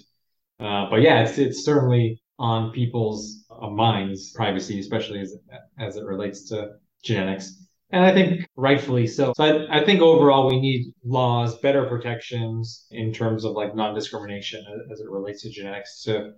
Uh, 0.60 0.88
but 0.90 1.02
yeah, 1.02 1.22
it's 1.24 1.38
it's 1.38 1.64
certainly 1.64 2.22
on 2.38 2.72
people's 2.72 3.44
uh, 3.50 3.68
minds 3.68 4.32
privacy, 4.32 4.80
especially 4.80 5.20
as 5.20 5.36
as 5.78 5.96
it 5.96 6.04
relates 6.04 6.48
to 6.48 6.70
genetics. 7.02 7.60
And 7.90 8.04
I 8.04 8.12
think 8.12 8.46
rightfully 8.56 9.06
so. 9.06 9.32
So 9.36 9.44
I, 9.44 9.80
I 9.80 9.84
think 9.84 10.00
overall 10.00 10.48
we 10.48 10.60
need 10.60 10.92
laws, 11.04 11.58
better 11.58 11.84
protections 11.86 12.86
in 12.90 13.12
terms 13.12 13.44
of 13.44 13.52
like 13.52 13.76
non-discrimination 13.76 14.64
as 14.90 15.00
it 15.00 15.08
relates 15.08 15.42
to 15.42 15.50
genetics 15.50 16.02
to 16.04 16.32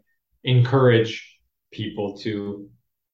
encourage 0.44 1.38
people 1.73 2.16
to 2.18 2.68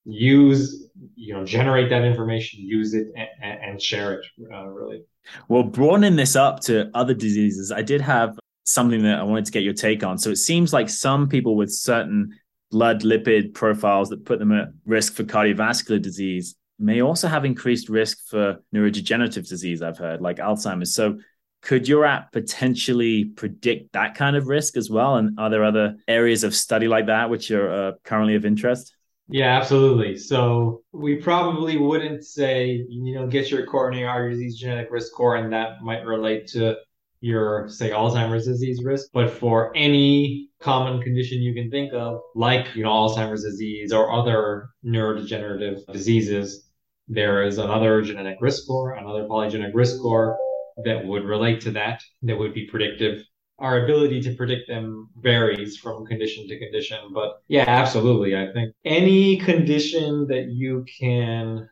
use 0.04 0.88
you 1.14 1.32
know 1.32 1.44
generate 1.44 1.88
that 1.88 2.04
information 2.04 2.60
use 2.60 2.92
it 2.92 3.06
and, 3.40 3.60
and 3.62 3.80
share 3.80 4.14
it 4.14 4.26
uh, 4.52 4.66
really 4.66 5.00
well 5.48 5.62
broadening 5.62 6.16
this 6.16 6.34
up 6.34 6.58
to 6.58 6.90
other 6.92 7.14
diseases 7.14 7.70
i 7.70 7.80
did 7.80 8.00
have 8.00 8.36
something 8.64 9.02
that 9.02 9.18
i 9.18 9.22
wanted 9.22 9.44
to 9.44 9.52
get 9.52 9.62
your 9.62 9.74
take 9.74 10.04
on 10.04 10.18
so 10.18 10.30
it 10.30 10.36
seems 10.36 10.72
like 10.72 10.88
some 10.88 11.28
people 11.28 11.56
with 11.56 11.70
certain 11.70 12.30
blood 12.70 13.02
lipid 13.02 13.52
profiles 13.54 14.08
that 14.08 14.24
put 14.24 14.38
them 14.38 14.52
at 14.52 14.68
risk 14.86 15.14
for 15.14 15.24
cardiovascular 15.24 16.00
disease 16.00 16.56
may 16.82 17.00
also 17.00 17.28
have 17.28 17.44
increased 17.44 17.88
risk 17.88 18.26
for 18.26 18.60
neurodegenerative 18.74 19.48
disease, 19.48 19.82
I've 19.82 19.98
heard, 19.98 20.20
like 20.20 20.38
Alzheimer's. 20.38 20.94
So, 20.94 21.18
could 21.62 21.86
your 21.86 22.04
app 22.04 22.32
potentially 22.32 23.24
predict 23.24 23.92
that 23.92 24.16
kind 24.16 24.34
of 24.34 24.48
risk 24.48 24.76
as 24.76 24.90
well? 24.90 25.14
And 25.14 25.38
are 25.38 25.48
there 25.48 25.62
other 25.62 25.96
areas 26.08 26.42
of 26.42 26.56
study 26.56 26.88
like 26.88 27.06
that 27.06 27.30
which 27.30 27.52
are 27.52 27.88
uh, 27.88 27.92
currently 28.02 28.34
of 28.34 28.44
interest? 28.44 28.96
Yeah, 29.28 29.56
absolutely. 29.58 30.18
So 30.18 30.82
we 30.90 31.16
probably 31.16 31.76
wouldn't 31.76 32.24
say, 32.24 32.84
you 32.88 33.14
know, 33.14 33.28
get 33.28 33.48
your 33.48 33.64
coronary 33.64 34.04
artery 34.04 34.32
disease 34.32 34.58
genetic 34.58 34.90
risk 34.90 35.12
score, 35.12 35.36
and 35.36 35.52
that 35.52 35.82
might 35.82 36.04
relate 36.04 36.48
to 36.48 36.78
your, 37.22 37.68
say, 37.68 37.90
Alzheimer's 37.90 38.46
disease 38.46 38.82
risk. 38.84 39.08
But 39.14 39.30
for 39.30 39.72
any 39.74 40.50
common 40.60 41.00
condition 41.00 41.38
you 41.38 41.54
can 41.54 41.70
think 41.70 41.94
of, 41.94 42.20
like, 42.34 42.74
you 42.74 42.82
know, 42.82 42.90
Alzheimer's 42.90 43.44
disease 43.44 43.92
or 43.92 44.12
other 44.12 44.68
neurodegenerative 44.84 45.90
diseases, 45.92 46.68
there 47.08 47.42
is 47.44 47.58
another 47.58 48.02
genetic 48.02 48.36
risk 48.40 48.64
score, 48.64 48.92
another 48.92 49.24
polygenic 49.24 49.70
risk 49.72 49.96
score 49.96 50.36
that 50.84 51.06
would 51.06 51.24
relate 51.24 51.60
to 51.62 51.70
that, 51.70 52.02
that 52.22 52.38
would 52.38 52.52
be 52.52 52.66
predictive 52.66 53.24
our 53.58 53.84
ability 53.84 54.20
to 54.20 54.34
predict 54.34 54.66
them 54.66 55.08
varies 55.20 55.76
from 55.76 56.04
condition 56.04 56.48
to 56.48 56.58
condition. 56.58 56.98
But 57.14 57.42
yeah, 57.46 57.64
absolutely. 57.68 58.36
I 58.36 58.52
think 58.52 58.74
any 58.84 59.36
condition 59.36 60.26
that 60.28 60.48
you 60.48 60.84
can, 60.98 61.68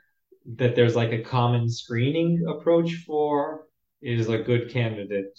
that 0.57 0.77
there's 0.77 0.95
like 0.95 1.11
a 1.11 1.23
common 1.23 1.69
screening 1.69 2.45
approach 2.49 2.95
for 3.07 3.67
is 4.03 4.29
a 4.29 4.39
good 4.39 4.71
candidate 4.71 5.39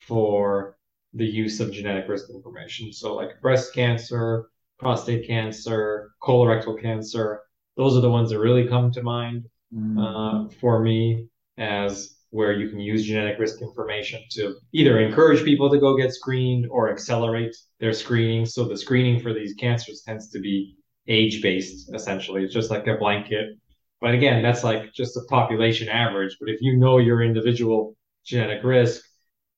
for 0.00 0.76
the 1.14 1.26
use 1.26 1.60
of 1.60 1.72
genetic 1.72 2.08
risk 2.08 2.30
information. 2.30 2.92
So, 2.92 3.14
like 3.14 3.40
breast 3.40 3.74
cancer, 3.74 4.50
prostate 4.78 5.26
cancer, 5.26 6.10
colorectal 6.22 6.80
cancer, 6.80 7.40
those 7.76 7.96
are 7.96 8.00
the 8.00 8.10
ones 8.10 8.30
that 8.30 8.38
really 8.38 8.66
come 8.66 8.90
to 8.92 9.02
mind 9.02 9.44
mm. 9.74 9.96
uh, 9.98 10.50
for 10.60 10.80
me 10.80 11.28
as 11.58 12.16
where 12.30 12.52
you 12.52 12.68
can 12.68 12.80
use 12.80 13.06
genetic 13.06 13.38
risk 13.38 13.62
information 13.62 14.20
to 14.30 14.56
either 14.72 14.98
encourage 14.98 15.44
people 15.44 15.70
to 15.70 15.78
go 15.78 15.96
get 15.96 16.12
screened 16.12 16.66
or 16.70 16.90
accelerate 16.90 17.56
their 17.80 17.92
screening. 17.92 18.44
So 18.44 18.64
the 18.64 18.76
screening 18.76 19.20
for 19.20 19.32
these 19.32 19.54
cancers 19.54 20.02
tends 20.04 20.30
to 20.30 20.40
be 20.40 20.76
age 21.08 21.40
based, 21.40 21.94
essentially. 21.94 22.44
It's 22.44 22.52
just 22.52 22.70
like 22.70 22.86
a 22.88 22.96
blanket. 22.96 23.56
But 24.00 24.14
again, 24.14 24.42
that's 24.42 24.64
like 24.64 24.92
just 24.92 25.16
a 25.16 25.22
population 25.28 25.88
average. 25.88 26.36
But 26.38 26.50
if 26.50 26.60
you 26.60 26.76
know 26.76 26.98
your 26.98 27.22
individual 27.22 27.96
genetic 28.24 28.62
risk, 28.62 29.02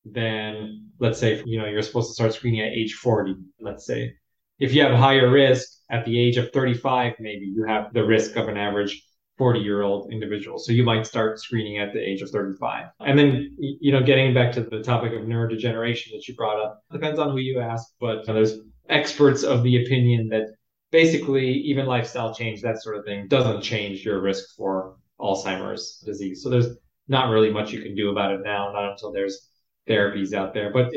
then 0.05 0.91
let's 1.01 1.19
say, 1.19 1.43
you 1.45 1.59
know, 1.59 1.67
you're 1.67 1.83
supposed 1.83 2.09
to 2.09 2.15
start 2.15 2.35
screening 2.35 2.61
at 2.61 2.73
age 2.73 2.95
40, 2.95 3.35
let's 3.61 3.87
say. 3.87 4.15
If 4.59 4.73
you 4.75 4.83
have 4.83 4.93
higher 4.93 5.31
risk 5.31 5.69
at 5.91 6.05
the 6.05 6.19
age 6.19 6.37
of 6.37 6.53
35, 6.53 7.15
maybe 7.21 7.47
you 7.47 7.65
have 7.65 7.93
the 7.93 8.05
risk 8.05 8.37
of 8.37 8.49
an 8.49 8.57
average 8.57 9.03
40 9.39 9.61
year 9.61 9.83
old 9.83 10.13
individual. 10.13 10.59
So 10.59 10.73
you 10.73 10.83
might 10.83 11.07
start 11.07 11.39
screening 11.39 11.79
at 11.79 11.93
the 11.93 12.01
age 12.01 12.23
of 12.23 12.31
35. 12.31 12.87
And 13.01 13.19
then, 13.19 13.57
you 13.59 13.93
know, 13.93 14.03
getting 14.03 14.35
back 14.35 14.53
to 14.53 14.63
the 14.63 14.83
topic 14.83 15.13
of 15.13 15.23
neurodegeneration 15.23 16.11
that 16.13 16.25
you 16.27 16.35
brought 16.35 16.61
up, 16.61 16.81
depends 16.93 17.21
on 17.21 17.31
who 17.31 17.39
you 17.39 17.61
ask, 17.61 17.87
but 18.01 18.27
there's 18.27 18.59
experts 18.89 19.45
of 19.45 19.63
the 19.63 19.85
opinion 19.85 20.29
that 20.31 20.49
basically 20.91 21.51
even 21.51 21.87
lifestyle 21.87 22.35
change, 22.35 22.63
that 22.63 22.83
sort 22.83 22.97
of 22.97 23.05
thing, 23.05 23.29
doesn't 23.29 23.63
change 23.63 24.05
your 24.05 24.21
risk 24.21 24.57
for 24.57 24.97
Alzheimer's 25.21 26.03
disease. 26.05 26.43
So 26.43 26.49
there's 26.49 26.77
not 27.09 27.31
really 27.31 27.51
much 27.51 27.73
you 27.73 27.83
can 27.83 27.95
do 27.95 28.11
about 28.11 28.33
it 28.33 28.41
now, 28.43 28.73
not 28.73 28.93
until 28.93 29.13
there's 29.13 29.49
therapies 29.89 30.33
out 30.33 30.55
there. 30.55 30.73
But 30.73 30.93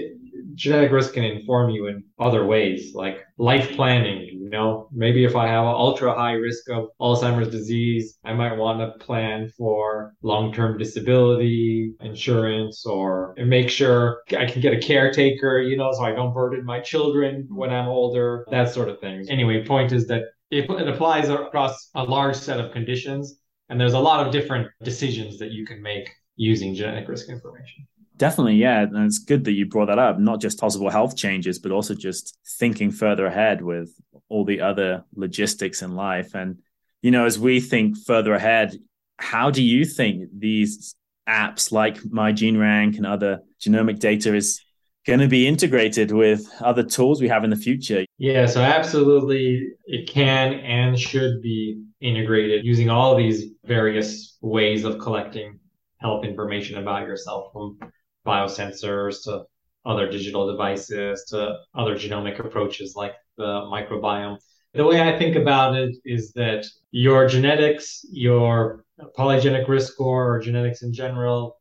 genetic 0.55 0.91
risk 0.91 1.13
can 1.13 1.24
inform 1.24 1.69
you 1.69 1.88
in 1.88 2.03
other 2.19 2.45
ways, 2.45 2.93
like 2.93 3.19
life 3.38 3.71
planning. 3.71 4.27
You 4.31 4.50
know, 4.50 4.89
maybe 4.91 5.24
if 5.24 5.36
I 5.36 5.48
have 5.48 5.63
an 5.63 5.69
ultra 5.69 6.13
high 6.13 6.33
risk 6.33 6.69
of 6.69 6.89
Alzheimer's 7.00 7.50
disease, 7.50 8.17
I 8.25 8.33
might 8.33 8.57
want 8.57 8.79
to 8.79 9.03
plan 9.03 9.50
for 9.57 10.13
long 10.21 10.53
term 10.53 10.77
disability 10.77 11.94
insurance 12.01 12.85
or 12.85 13.33
make 13.37 13.70
sure 13.70 14.22
I 14.37 14.46
can 14.46 14.61
get 14.61 14.74
a 14.74 14.79
caretaker, 14.79 15.61
you 15.61 15.77
know, 15.77 15.92
so 15.94 16.03
I 16.03 16.11
don't 16.11 16.33
burden 16.33 16.65
my 16.65 16.79
children 16.79 17.48
when 17.50 17.72
I'm 17.72 17.87
older, 17.87 18.46
that 18.51 18.74
sort 18.74 18.89
of 18.89 19.00
thing. 19.00 19.25
Anyway, 19.29 19.65
point 19.65 19.92
is 19.92 20.07
that 20.07 20.24
it, 20.50 20.70
it 20.70 20.87
applies 20.87 21.29
across 21.29 21.89
a 21.96 22.03
large 22.03 22.35
set 22.35 22.59
of 22.59 22.72
conditions. 22.72 23.37
And 23.70 23.79
there's 23.79 23.94
a 23.94 24.00
lot 24.00 24.25
of 24.25 24.33
different 24.33 24.68
decisions 24.83 25.39
that 25.39 25.51
you 25.51 25.65
can 25.65 25.81
make 25.81 26.09
using 26.35 26.75
genetic 26.75 27.07
risk 27.07 27.29
information. 27.29 27.87
Definitely, 28.22 28.57
yeah. 28.57 28.81
And 28.81 29.07
it's 29.07 29.18
good 29.18 29.46
that 29.46 29.53
you 29.53 29.66
brought 29.66 29.88
that 29.88 29.98
up, 29.98 30.20
not 30.20 30.40
just 30.40 30.60
possible 30.60 30.92
health 30.92 31.18
changes, 31.18 31.57
but 31.57 31.72
also 31.72 31.96
just 31.96 32.38
thinking 32.60 32.92
further 32.92 33.25
ahead 33.25 33.64
with 33.64 33.90
all 34.29 34.46
the 34.46 34.62
other 34.62 35.03
logistics 35.16 35.81
in 35.81 35.96
life. 35.96 36.36
And, 36.36 36.60
you 37.01 37.10
know, 37.10 37.25
as 37.25 37.40
we 37.40 37.60
think 37.60 37.98
further 37.98 38.36
ahead, 38.36 38.77
how 39.18 39.50
do 39.50 39.64
you 39.64 39.86
think 39.86 40.29
these 40.38 40.94
apps 41.27 41.72
like 41.72 41.98
MyGeneRank 42.03 42.98
and 42.98 43.07
other 43.07 43.40
genomic 43.60 43.98
data 43.98 44.36
is 44.36 44.62
going 45.07 45.22
to 45.22 45.27
be 45.27 45.48
integrated 45.48 46.12
with 46.12 46.48
other 46.60 46.84
tools 46.84 47.22
we 47.22 47.27
have 47.27 47.44
in 47.44 47.50
the 47.50 47.55
future? 47.55 48.05
Yeah, 48.20 48.46
so 48.46 48.62
absolutely 48.62 49.68
it 49.88 50.07
can 50.07 50.53
and 50.53 51.00
should 51.00 51.42
be 51.42 51.81
integrated 52.01 52.66
using 52.66 52.92
all 52.92 53.16
these 53.16 53.46
various 53.66 54.38
ways 54.42 54.84
of 54.84 55.00
collecting 55.00 55.57
health 55.98 56.24
information 56.24 56.77
about 56.77 57.07
yourself 57.07 57.51
from 57.51 57.79
biosensors 58.25 59.24
to 59.24 59.44
other 59.86 60.10
digital 60.10 60.50
devices 60.51 61.25
to 61.29 61.57
other 61.74 61.96
genomic 61.96 62.40
approaches 62.40 62.94
like 62.96 63.14
the 63.38 63.44
microbiome. 63.44 64.38
The 64.74 64.86
way 64.86 65.01
I 65.01 65.18
think 65.18 65.36
about 65.36 65.75
it 65.75 65.96
is 66.05 66.31
that 66.34 66.66
your 66.92 67.27
genetics, 67.27 68.05
your 68.10 68.86
polygenic 69.18 69.68
risk 69.68 69.94
score, 69.94 70.36
or 70.36 70.40
genetics 70.40 70.81
in 70.84 70.94
general, 70.94 71.57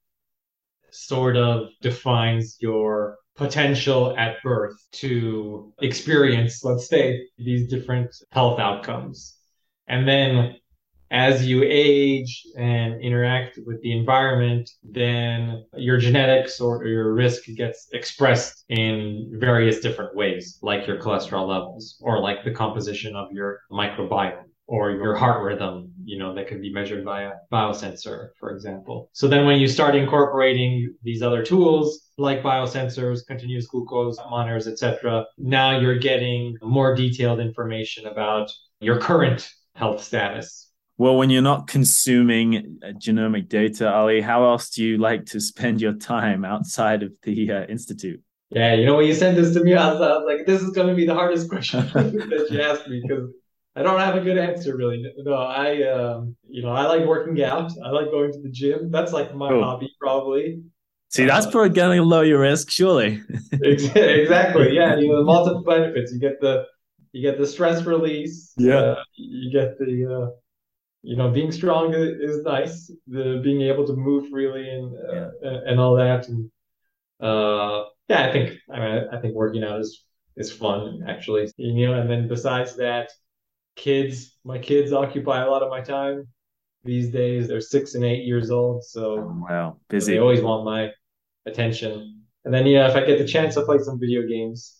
sort 0.90 1.37
of 1.37 1.68
defines 1.81 2.57
your 2.61 3.16
potential 3.37 4.14
at 4.18 4.37
birth 4.42 4.77
to 4.92 5.73
experience, 5.81 6.62
let's 6.62 6.88
say, 6.88 7.27
these 7.38 7.68
different 7.68 8.14
health 8.33 8.61
outcomes. 8.61 9.38
And 9.88 10.07
then 10.07 10.57
as 11.11 11.44
you 11.46 11.64
age 11.66 12.46
and 12.57 13.01
interact 13.01 13.59
with 13.66 13.83
the 13.83 13.96
environment, 13.96 14.70
then 14.85 15.64
your 15.77 15.99
genetics 15.99 16.61
or 16.61 16.85
your 16.87 17.14
risk 17.14 17.44
gets 17.57 17.88
expressed 17.92 18.64
in 18.68 19.31
various 19.35 19.81
different 19.81 20.14
ways, 20.14 20.59
like 20.62 20.87
your 20.87 20.99
cholesterol 20.99 21.49
levels 21.49 21.96
or 22.01 22.20
like 22.20 22.44
the 22.44 22.53
composition 22.53 23.16
of 23.16 23.33
your 23.33 23.61
microbiome 23.73 24.44
or 24.68 24.92
your 24.92 25.16
heart 25.16 25.42
rhythm, 25.42 25.90
you 26.05 26.16
know, 26.16 26.33
that 26.33 26.46
can 26.46 26.61
be 26.61 26.73
measured 26.73 27.05
by 27.05 27.23
a 27.23 27.33
biosensor, 27.53 28.29
for 28.38 28.55
example. 28.55 29.11
So 29.12 29.27
then 29.27 29.44
when 29.44 29.59
you 29.59 29.66
start 29.66 29.96
incorporating 29.96 30.94
these 31.03 31.23
other 31.23 31.44
tools 31.44 32.11
like 32.18 32.40
biosensors, 32.40 33.27
continuous 33.27 33.66
glucose 33.66 34.16
monitors, 34.31 34.68
etc., 34.68 35.27
now 35.38 35.81
you're 35.81 35.99
getting 35.99 36.57
more 36.62 36.94
detailed 36.94 37.40
information 37.40 38.07
about 38.07 38.49
your 38.79 39.01
current 39.01 39.51
health 39.75 40.05
status 40.05 40.69
well, 41.00 41.16
when 41.16 41.30
you're 41.30 41.40
not 41.40 41.66
consuming 41.66 42.78
uh, 42.82 42.88
genomic 42.88 43.48
data, 43.48 43.90
Ali, 43.90 44.20
how 44.20 44.44
else 44.44 44.68
do 44.68 44.84
you 44.84 44.98
like 44.98 45.24
to 45.32 45.40
spend 45.40 45.80
your 45.80 45.94
time 45.94 46.44
outside 46.44 47.02
of 47.02 47.14
the 47.22 47.50
uh, 47.50 47.64
institute? 47.70 48.20
Yeah, 48.50 48.74
you 48.74 48.84
know, 48.84 48.96
when 48.96 49.06
you 49.06 49.14
sent 49.14 49.34
this 49.34 49.54
to 49.54 49.64
me, 49.64 49.72
I 49.72 49.90
was, 49.92 50.02
I 50.02 50.18
was 50.18 50.24
like, 50.26 50.44
this 50.44 50.60
is 50.60 50.72
going 50.72 50.88
to 50.88 50.94
be 50.94 51.06
the 51.06 51.14
hardest 51.14 51.48
question 51.48 51.80
that 51.94 52.48
you 52.50 52.60
asked 52.60 52.86
me 52.86 53.00
because 53.00 53.30
I 53.74 53.82
don't 53.82 53.98
have 53.98 54.14
a 54.14 54.20
good 54.20 54.36
answer 54.36 54.76
really. 54.76 55.02
No, 55.16 55.32
I, 55.32 55.84
um, 55.84 56.36
you 56.46 56.60
know, 56.60 56.72
I 56.72 56.84
like 56.84 57.06
working 57.06 57.42
out. 57.42 57.72
I 57.82 57.88
like 57.88 58.10
going 58.10 58.32
to 58.32 58.42
the 58.42 58.50
gym. 58.50 58.90
That's 58.90 59.14
like 59.14 59.34
my 59.34 59.48
cool. 59.48 59.64
hobby, 59.64 59.90
probably. 59.98 60.62
See, 61.08 61.24
that's 61.24 61.46
uh, 61.46 61.50
probably 61.50 61.70
going 61.70 61.96
to 61.96 62.04
lower 62.04 62.24
your 62.24 62.40
risk, 62.40 62.70
surely. 62.70 63.22
exactly. 63.52 64.74
Yeah, 64.76 64.96
you 64.96 65.08
know, 65.08 65.16
the 65.16 65.24
multiple 65.24 65.62
benefits. 65.62 66.12
You 66.12 66.20
get 66.20 66.42
the 66.42 66.66
you 67.12 67.22
get 67.22 67.38
the 67.38 67.46
stress 67.46 67.86
release. 67.86 68.52
Yeah. 68.58 68.74
Uh, 68.74 69.02
you 69.16 69.50
get 69.50 69.78
the 69.78 70.26
uh, 70.26 70.30
you 71.02 71.16
know, 71.16 71.30
being 71.30 71.50
strong 71.50 71.94
is 71.94 72.42
nice. 72.42 72.90
The 73.06 73.40
being 73.42 73.62
able 73.62 73.86
to 73.86 73.94
move 73.94 74.28
freely 74.28 74.68
and 74.68 74.96
uh, 74.96 75.30
yeah. 75.42 75.58
and 75.66 75.80
all 75.80 75.96
that, 75.96 76.28
and 76.28 76.50
uh, 77.20 77.84
yeah, 78.08 78.28
I 78.28 78.32
think 78.32 78.58
I 78.72 78.78
mean 78.78 79.08
I 79.12 79.20
think 79.20 79.34
working 79.34 79.64
out 79.64 79.80
is 79.80 80.04
is 80.36 80.52
fun 80.52 81.00
actually. 81.08 81.50
You 81.56 81.86
know, 81.86 81.94
and 81.94 82.10
then 82.10 82.28
besides 82.28 82.76
that, 82.76 83.10
kids, 83.76 84.36
my 84.44 84.58
kids 84.58 84.92
occupy 84.92 85.42
a 85.42 85.50
lot 85.50 85.62
of 85.62 85.70
my 85.70 85.80
time 85.80 86.28
these 86.84 87.10
days. 87.10 87.48
They're 87.48 87.62
six 87.62 87.94
and 87.94 88.04
eight 88.04 88.24
years 88.24 88.50
old, 88.50 88.84
so 88.84 89.20
oh, 89.20 89.46
wow, 89.48 89.76
busy. 89.88 90.12
they 90.12 90.18
always 90.18 90.42
want 90.42 90.64
my 90.64 90.90
attention. 91.46 92.24
And 92.44 92.52
then 92.52 92.66
yeah, 92.66 92.88
if 92.88 92.96
I 92.96 93.06
get 93.06 93.18
the 93.18 93.26
chance 93.26 93.54
to 93.54 93.62
play 93.62 93.78
some 93.78 93.98
video 93.98 94.26
games, 94.26 94.76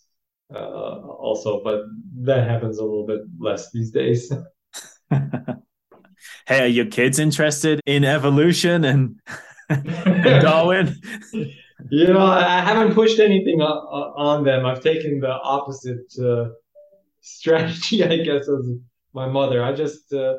uh, 0.55 0.59
also, 0.59 1.63
but 1.65 1.85
that 2.23 2.47
happens 2.47 2.79
a 2.79 2.83
little 2.85 3.07
bit 3.07 3.21
less 3.39 3.71
these 3.71 3.91
days. 3.91 4.31
hey, 6.47 6.65
are 6.65 6.67
your 6.67 6.87
kids 6.87 7.19
interested 7.19 7.81
in 7.87 8.05
evolution 8.05 8.85
and, 8.85 9.21
and 9.69 10.43
Darwin? 10.43 10.97
you 11.91 12.07
know, 12.07 12.25
I 12.25 12.61
haven't 12.61 12.95
pushed 12.95 13.21
anything 13.21 13.61
on 13.61 14.45
them. 14.45 14.67
I've 14.67 14.83
taken 14.83 15.21
the 15.21 15.33
opposite 15.33 16.13
uh, 16.23 16.51
strategy, 17.21 18.05
I 18.05 18.19
guess, 18.19 18.49
as 18.49 18.71
my 19.13 19.27
mother. 19.27 19.63
I 19.63 19.73
just, 19.73 20.13
uh, 20.13 20.35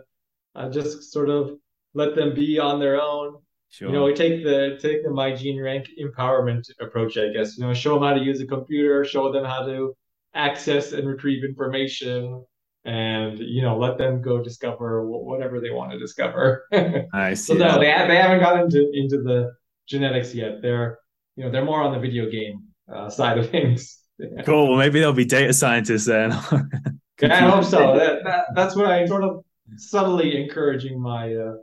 uh, 0.56 0.70
just 0.70 1.12
sort 1.12 1.30
of 1.30 1.52
let 1.94 2.16
them 2.16 2.34
be 2.34 2.60
on 2.60 2.80
their 2.80 3.02
own. 3.02 3.38
Sure. 3.70 3.88
You 3.88 3.94
know, 3.94 4.04
we 4.04 4.14
take 4.14 4.44
the 4.44 4.78
take 4.82 5.02
the 5.04 5.10
my 5.10 5.34
gene 5.34 5.62
rank 5.62 5.88
empowerment 5.98 6.70
approach, 6.82 7.18
I 7.18 7.30
guess. 7.32 7.58
You 7.58 7.66
know, 7.66 7.74
show 7.74 7.94
them 7.94 8.04
how 8.04 8.14
to 8.14 8.20
use 8.22 8.42
a 8.42 8.46
computer, 8.46 9.06
show 9.06 9.32
them 9.32 9.46
how 9.46 9.66
to 9.66 9.96
access 10.34 10.92
and 10.92 11.08
retrieve 11.08 11.46
information, 11.46 12.44
and 12.86 13.40
you 13.40 13.62
know, 13.62 13.78
let 13.78 13.98
them 13.98 14.22
go 14.22 14.44
discover 14.44 15.06
whatever 15.06 15.60
they 15.60 15.70
want 15.70 15.92
to 15.92 16.00
discover. 16.00 16.66
I 17.14 17.34
see. 17.34 17.54
so 17.54 17.54
no, 17.54 17.80
they 17.80 17.86
they 18.08 18.18
haven't 18.18 18.40
gotten 18.40 18.62
into 18.62 18.90
into 18.94 19.22
the 19.22 19.54
genetics 19.88 20.34
yet. 20.34 20.62
They're 20.62 21.00
you 21.36 21.44
know 21.44 21.52
they're 21.52 21.66
more 21.66 21.82
on 21.82 21.94
the 21.94 22.00
video 22.00 22.30
game 22.30 22.64
uh, 22.92 23.10
side 23.10 23.38
of 23.38 23.50
things. 23.50 23.98
Cool. 24.46 24.70
Well, 24.70 24.78
maybe 24.78 25.00
they'll 25.00 25.14
be 25.14 25.26
data 25.26 25.52
scientists 25.52 26.06
then. 26.06 26.30
yeah, 27.24 27.48
I 27.48 27.50
hope 27.50 27.64
so. 27.64 27.98
That, 27.98 28.24
that, 28.24 28.46
that's 28.54 28.76
what 28.76 28.86
I'm 28.86 29.08
sort 29.08 29.24
of 29.24 29.44
subtly 29.78 30.40
encouraging 30.40 31.02
my 31.02 31.34
uh, 31.34 31.56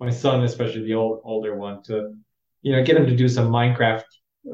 my 0.00 0.10
son, 0.10 0.42
especially 0.42 0.82
the 0.82 0.94
old 0.94 1.20
older 1.22 1.54
one, 1.54 1.84
to 1.84 2.12
you 2.62 2.74
know 2.74 2.82
get 2.82 2.96
him 2.96 3.06
to 3.06 3.14
do 3.14 3.28
some 3.28 3.48
Minecraft 3.52 4.02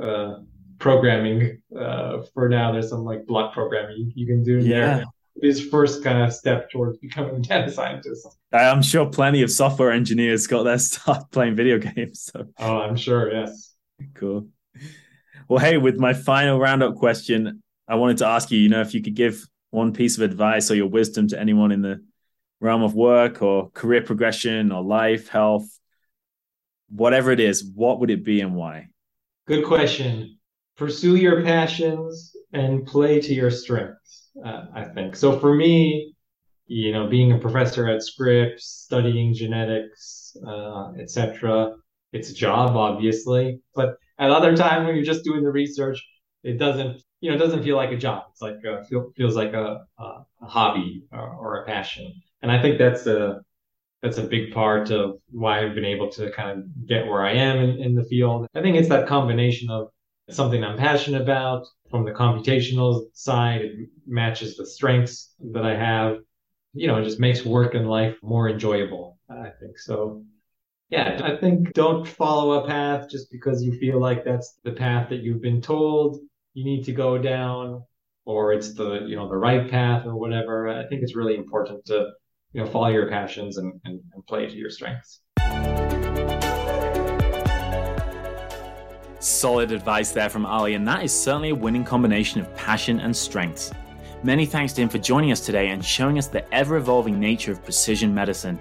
uh, 0.03 0.35
programming. 0.79 1.63
Uh, 1.75 2.25
for 2.35 2.51
now, 2.51 2.73
there's 2.73 2.91
some 2.91 3.05
like 3.05 3.25
block 3.25 3.55
programming 3.55 3.97
you, 3.97 4.13
you 4.15 4.27
can 4.27 4.43
do 4.43 4.59
yeah. 4.59 4.97
there. 4.97 5.05
His 5.43 5.69
first 5.69 6.03
kind 6.03 6.23
of 6.23 6.33
step 6.33 6.71
towards 6.71 6.99
becoming 6.99 7.37
a 7.37 7.41
data 7.41 7.71
scientist. 7.71 8.27
I'm 8.53 8.83
sure 8.83 9.07
plenty 9.07 9.43
of 9.43 9.51
software 9.51 9.91
engineers 9.91 10.47
got 10.47 10.63
their 10.63 10.79
start 10.79 11.31
playing 11.31 11.57
video 11.57 11.79
games. 11.79 12.31
So. 12.33 12.47
Oh, 12.59 12.79
I'm 12.79 12.97
sure. 12.97 13.33
Yes. 13.33 13.75
Cool. 14.15 14.49
Well, 15.49 15.59
hey, 15.59 15.77
with 15.77 15.97
my 15.97 16.13
final 16.13 16.59
roundup 16.59 16.97
question, 16.97 17.63
I 17.87 17.97
wanted 17.97 18.19
to 18.19 18.27
ask 18.27 18.51
you, 18.51 18.59
you 18.59 18.69
know, 18.69 18.81
if 18.81 18.95
you 18.95 19.03
could 19.03 19.15
give 19.15 19.45
one 19.71 19.93
piece 19.93 20.17
of 20.17 20.23
advice 20.23 20.71
or 20.71 20.75
your 20.75 20.89
wisdom 20.89 21.29
to 21.29 21.39
anyone 21.39 21.71
in 21.71 21.83
the 21.83 22.03
realm 22.61 22.83
of 22.83 22.95
work 22.95 23.43
or 23.43 23.71
career 23.71 24.03
progression 24.03 24.73
or 24.73 24.83
life, 24.83 25.29
health, 25.29 25.69
whatever 26.89 27.31
it 27.31 27.41
is, 27.41 27.65
what 27.75 28.01
would 28.01 28.11
it 28.11 28.25
be 28.25 28.41
and 28.41 28.55
why? 28.55 28.89
Good 29.47 29.65
question. 29.65 30.39
Pursue 30.77 31.17
your 31.17 31.43
passions 31.43 32.35
and 32.53 32.87
play 32.87 33.21
to 33.21 33.35
your 33.35 33.51
strengths, 33.51 34.26
uh, 34.45 34.67
I 34.75 34.85
think. 34.85 35.17
So 35.17 35.39
for 35.39 35.55
me, 35.55 36.15
you 36.67 36.93
know, 36.93 37.09
being 37.09 37.33
a 37.33 37.39
professor 37.39 37.89
at 37.89 38.03
Scripps, 38.03 38.65
studying 38.67 39.35
genetics, 39.35 40.37
uh, 40.47 40.93
etc., 40.99 41.75
it's 42.13 42.31
a 42.31 42.35
job, 42.35 42.77
obviously. 42.77 43.61
But 43.75 43.97
at 44.19 44.31
other 44.31 44.57
times 44.57 44.87
when 44.87 44.97
you're 44.97 45.05
just 45.05 45.25
doing 45.25 45.43
the 45.43 45.51
research, 45.51 46.03
it 46.43 46.59
doesn't, 46.59 47.03
you 47.21 47.31
know, 47.31 47.37
it 47.37 47.41
doesn't 47.41 47.63
feel 47.63 47.77
like 47.77 47.93
a 47.93 47.97
job. 47.97 48.25
It's 48.31 48.43
like 48.43 48.57
a, 48.65 48.85
feel, 48.85 49.13
feels 49.17 49.37
like 49.37 49.53
a, 49.53 49.85
a, 49.99 50.05
a 50.43 50.47
hobby 50.47 51.05
or, 51.13 51.29
or 51.29 51.63
a 51.63 51.67
passion 51.67 52.13
and 52.43 52.53
I 52.53 52.63
think 52.63 52.79
that's 52.79 53.07
a 53.07 53.41
that's 54.03 54.19
a 54.19 54.23
big 54.23 54.53
part 54.53 54.91
of 54.91 55.19
why 55.31 55.65
I've 55.65 55.75
been 55.75 55.85
able 55.85 56.11
to 56.13 56.31
kind 56.31 56.51
of 56.51 56.87
get 56.87 57.07
where 57.07 57.25
I 57.25 57.33
am 57.33 57.59
in, 57.59 57.83
in 57.83 57.95
the 57.95 58.05
field. 58.05 58.47
I 58.55 58.63
think 58.63 58.77
it's 58.77 58.89
that 58.91 59.09
combination 59.09 59.71
of 59.71 59.89
something 60.31 60.63
I'm 60.63 60.77
passionate 60.77 61.23
about 61.23 61.67
from 61.91 62.05
the 62.05 62.13
computational 62.13 63.07
side. 63.13 63.63
It 63.63 63.89
matches 64.07 64.57
the 64.57 64.67
strengths 64.67 65.35
that 65.53 65.65
I 65.65 65.77
have. 65.77 66.19
You 66.75 66.89
know, 66.89 66.99
it 66.99 67.05
just 67.05 67.21
makes 67.21 67.45
work 67.45 67.75
and 67.75 67.89
life 67.89 68.17
more 68.23 68.49
enjoyable. 68.49 69.19
I 69.31 69.51
think 69.61 69.79
so. 69.79 70.23
Yeah, 70.91 71.21
I 71.25 71.37
think 71.37 71.73
don't 71.73 72.07
follow 72.07 72.63
a 72.63 72.67
path 72.67 73.09
just 73.11 73.31
because 73.33 73.63
you 73.63 73.77
feel 73.79 74.01
like 74.01 74.25
that's 74.25 74.59
the 74.63 74.73
path 74.73 75.09
that 75.09 75.21
you've 75.21 75.43
been 75.43 75.61
told 75.61 76.19
you 76.55 76.65
need 76.65 76.85
to 76.85 76.93
go 76.93 77.19
down 77.19 77.83
or 78.25 78.53
it's 78.53 78.75
the, 78.75 79.05
you 79.07 79.17
know, 79.17 79.29
the 79.29 79.37
right 79.37 79.69
path 79.71 80.07
or 80.07 80.17
whatever. 80.17 80.69
I 80.69 80.87
think 80.87 81.03
it's 81.03 81.17
really 81.17 81.37
important 81.37 81.85
to 81.87 82.13
you 82.57 82.65
know 82.65 82.71
follow 82.71 82.89
your 82.89 83.09
passions 83.11 83.59
and, 83.59 83.79
and, 83.85 84.01
and 84.15 84.27
play 84.27 84.47
to 84.47 84.57
your 84.57 84.71
strengths 84.71 85.21
solid 89.27 89.73
advice 89.73 90.13
there 90.13 90.29
from 90.29 90.47
ali 90.47 90.75
and 90.75 90.87
that 90.87 91.03
is 91.03 91.13
certainly 91.13 91.51
a 91.51 91.55
winning 91.55 91.85
combination 91.85 92.41
of 92.41 92.55
passion 92.55 93.01
and 93.01 93.15
strengths 93.15 93.73
many 94.23 94.47
thanks 94.47 94.73
to 94.73 94.81
him 94.81 94.89
for 94.89 94.99
joining 94.99 95.33
us 95.33 95.41
today 95.41 95.69
and 95.69 95.85
showing 95.85 96.19
us 96.19 96.27
the 96.27 96.55
ever-evolving 96.55 97.19
nature 97.19 97.53
of 97.53 97.63
precision 97.65 98.15
medicine 98.15 98.59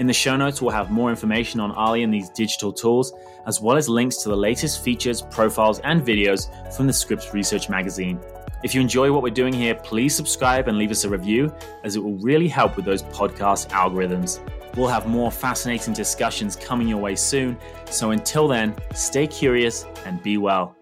in 0.00 0.06
the 0.06 0.14
show 0.14 0.34
notes, 0.34 0.62
we'll 0.62 0.70
have 0.70 0.90
more 0.90 1.10
information 1.10 1.60
on 1.60 1.72
Ali 1.72 2.04
and 2.04 2.14
these 2.14 2.30
digital 2.30 2.72
tools, 2.72 3.12
as 3.46 3.60
well 3.60 3.76
as 3.76 3.86
links 3.86 4.16
to 4.22 4.30
the 4.30 4.36
latest 4.36 4.82
features, 4.82 5.20
profiles, 5.20 5.78
and 5.80 6.00
videos 6.00 6.48
from 6.74 6.86
the 6.86 6.92
Scripps 6.94 7.34
Research 7.34 7.68
magazine. 7.68 8.18
If 8.62 8.74
you 8.74 8.80
enjoy 8.80 9.12
what 9.12 9.22
we're 9.22 9.28
doing 9.28 9.52
here, 9.52 9.74
please 9.74 10.14
subscribe 10.14 10.68
and 10.68 10.78
leave 10.78 10.90
us 10.90 11.04
a 11.04 11.08
review, 11.10 11.54
as 11.84 11.96
it 11.96 12.02
will 12.02 12.16
really 12.16 12.48
help 12.48 12.76
with 12.76 12.86
those 12.86 13.02
podcast 13.02 13.68
algorithms. 13.68 14.40
We'll 14.76 14.88
have 14.88 15.06
more 15.06 15.30
fascinating 15.30 15.94
discussions 15.94 16.56
coming 16.56 16.88
your 16.88 16.98
way 16.98 17.16
soon. 17.16 17.58
So 17.90 18.10
until 18.10 18.48
then, 18.48 18.74
stay 18.94 19.26
curious 19.26 19.84
and 20.06 20.22
be 20.22 20.38
well. 20.38 20.76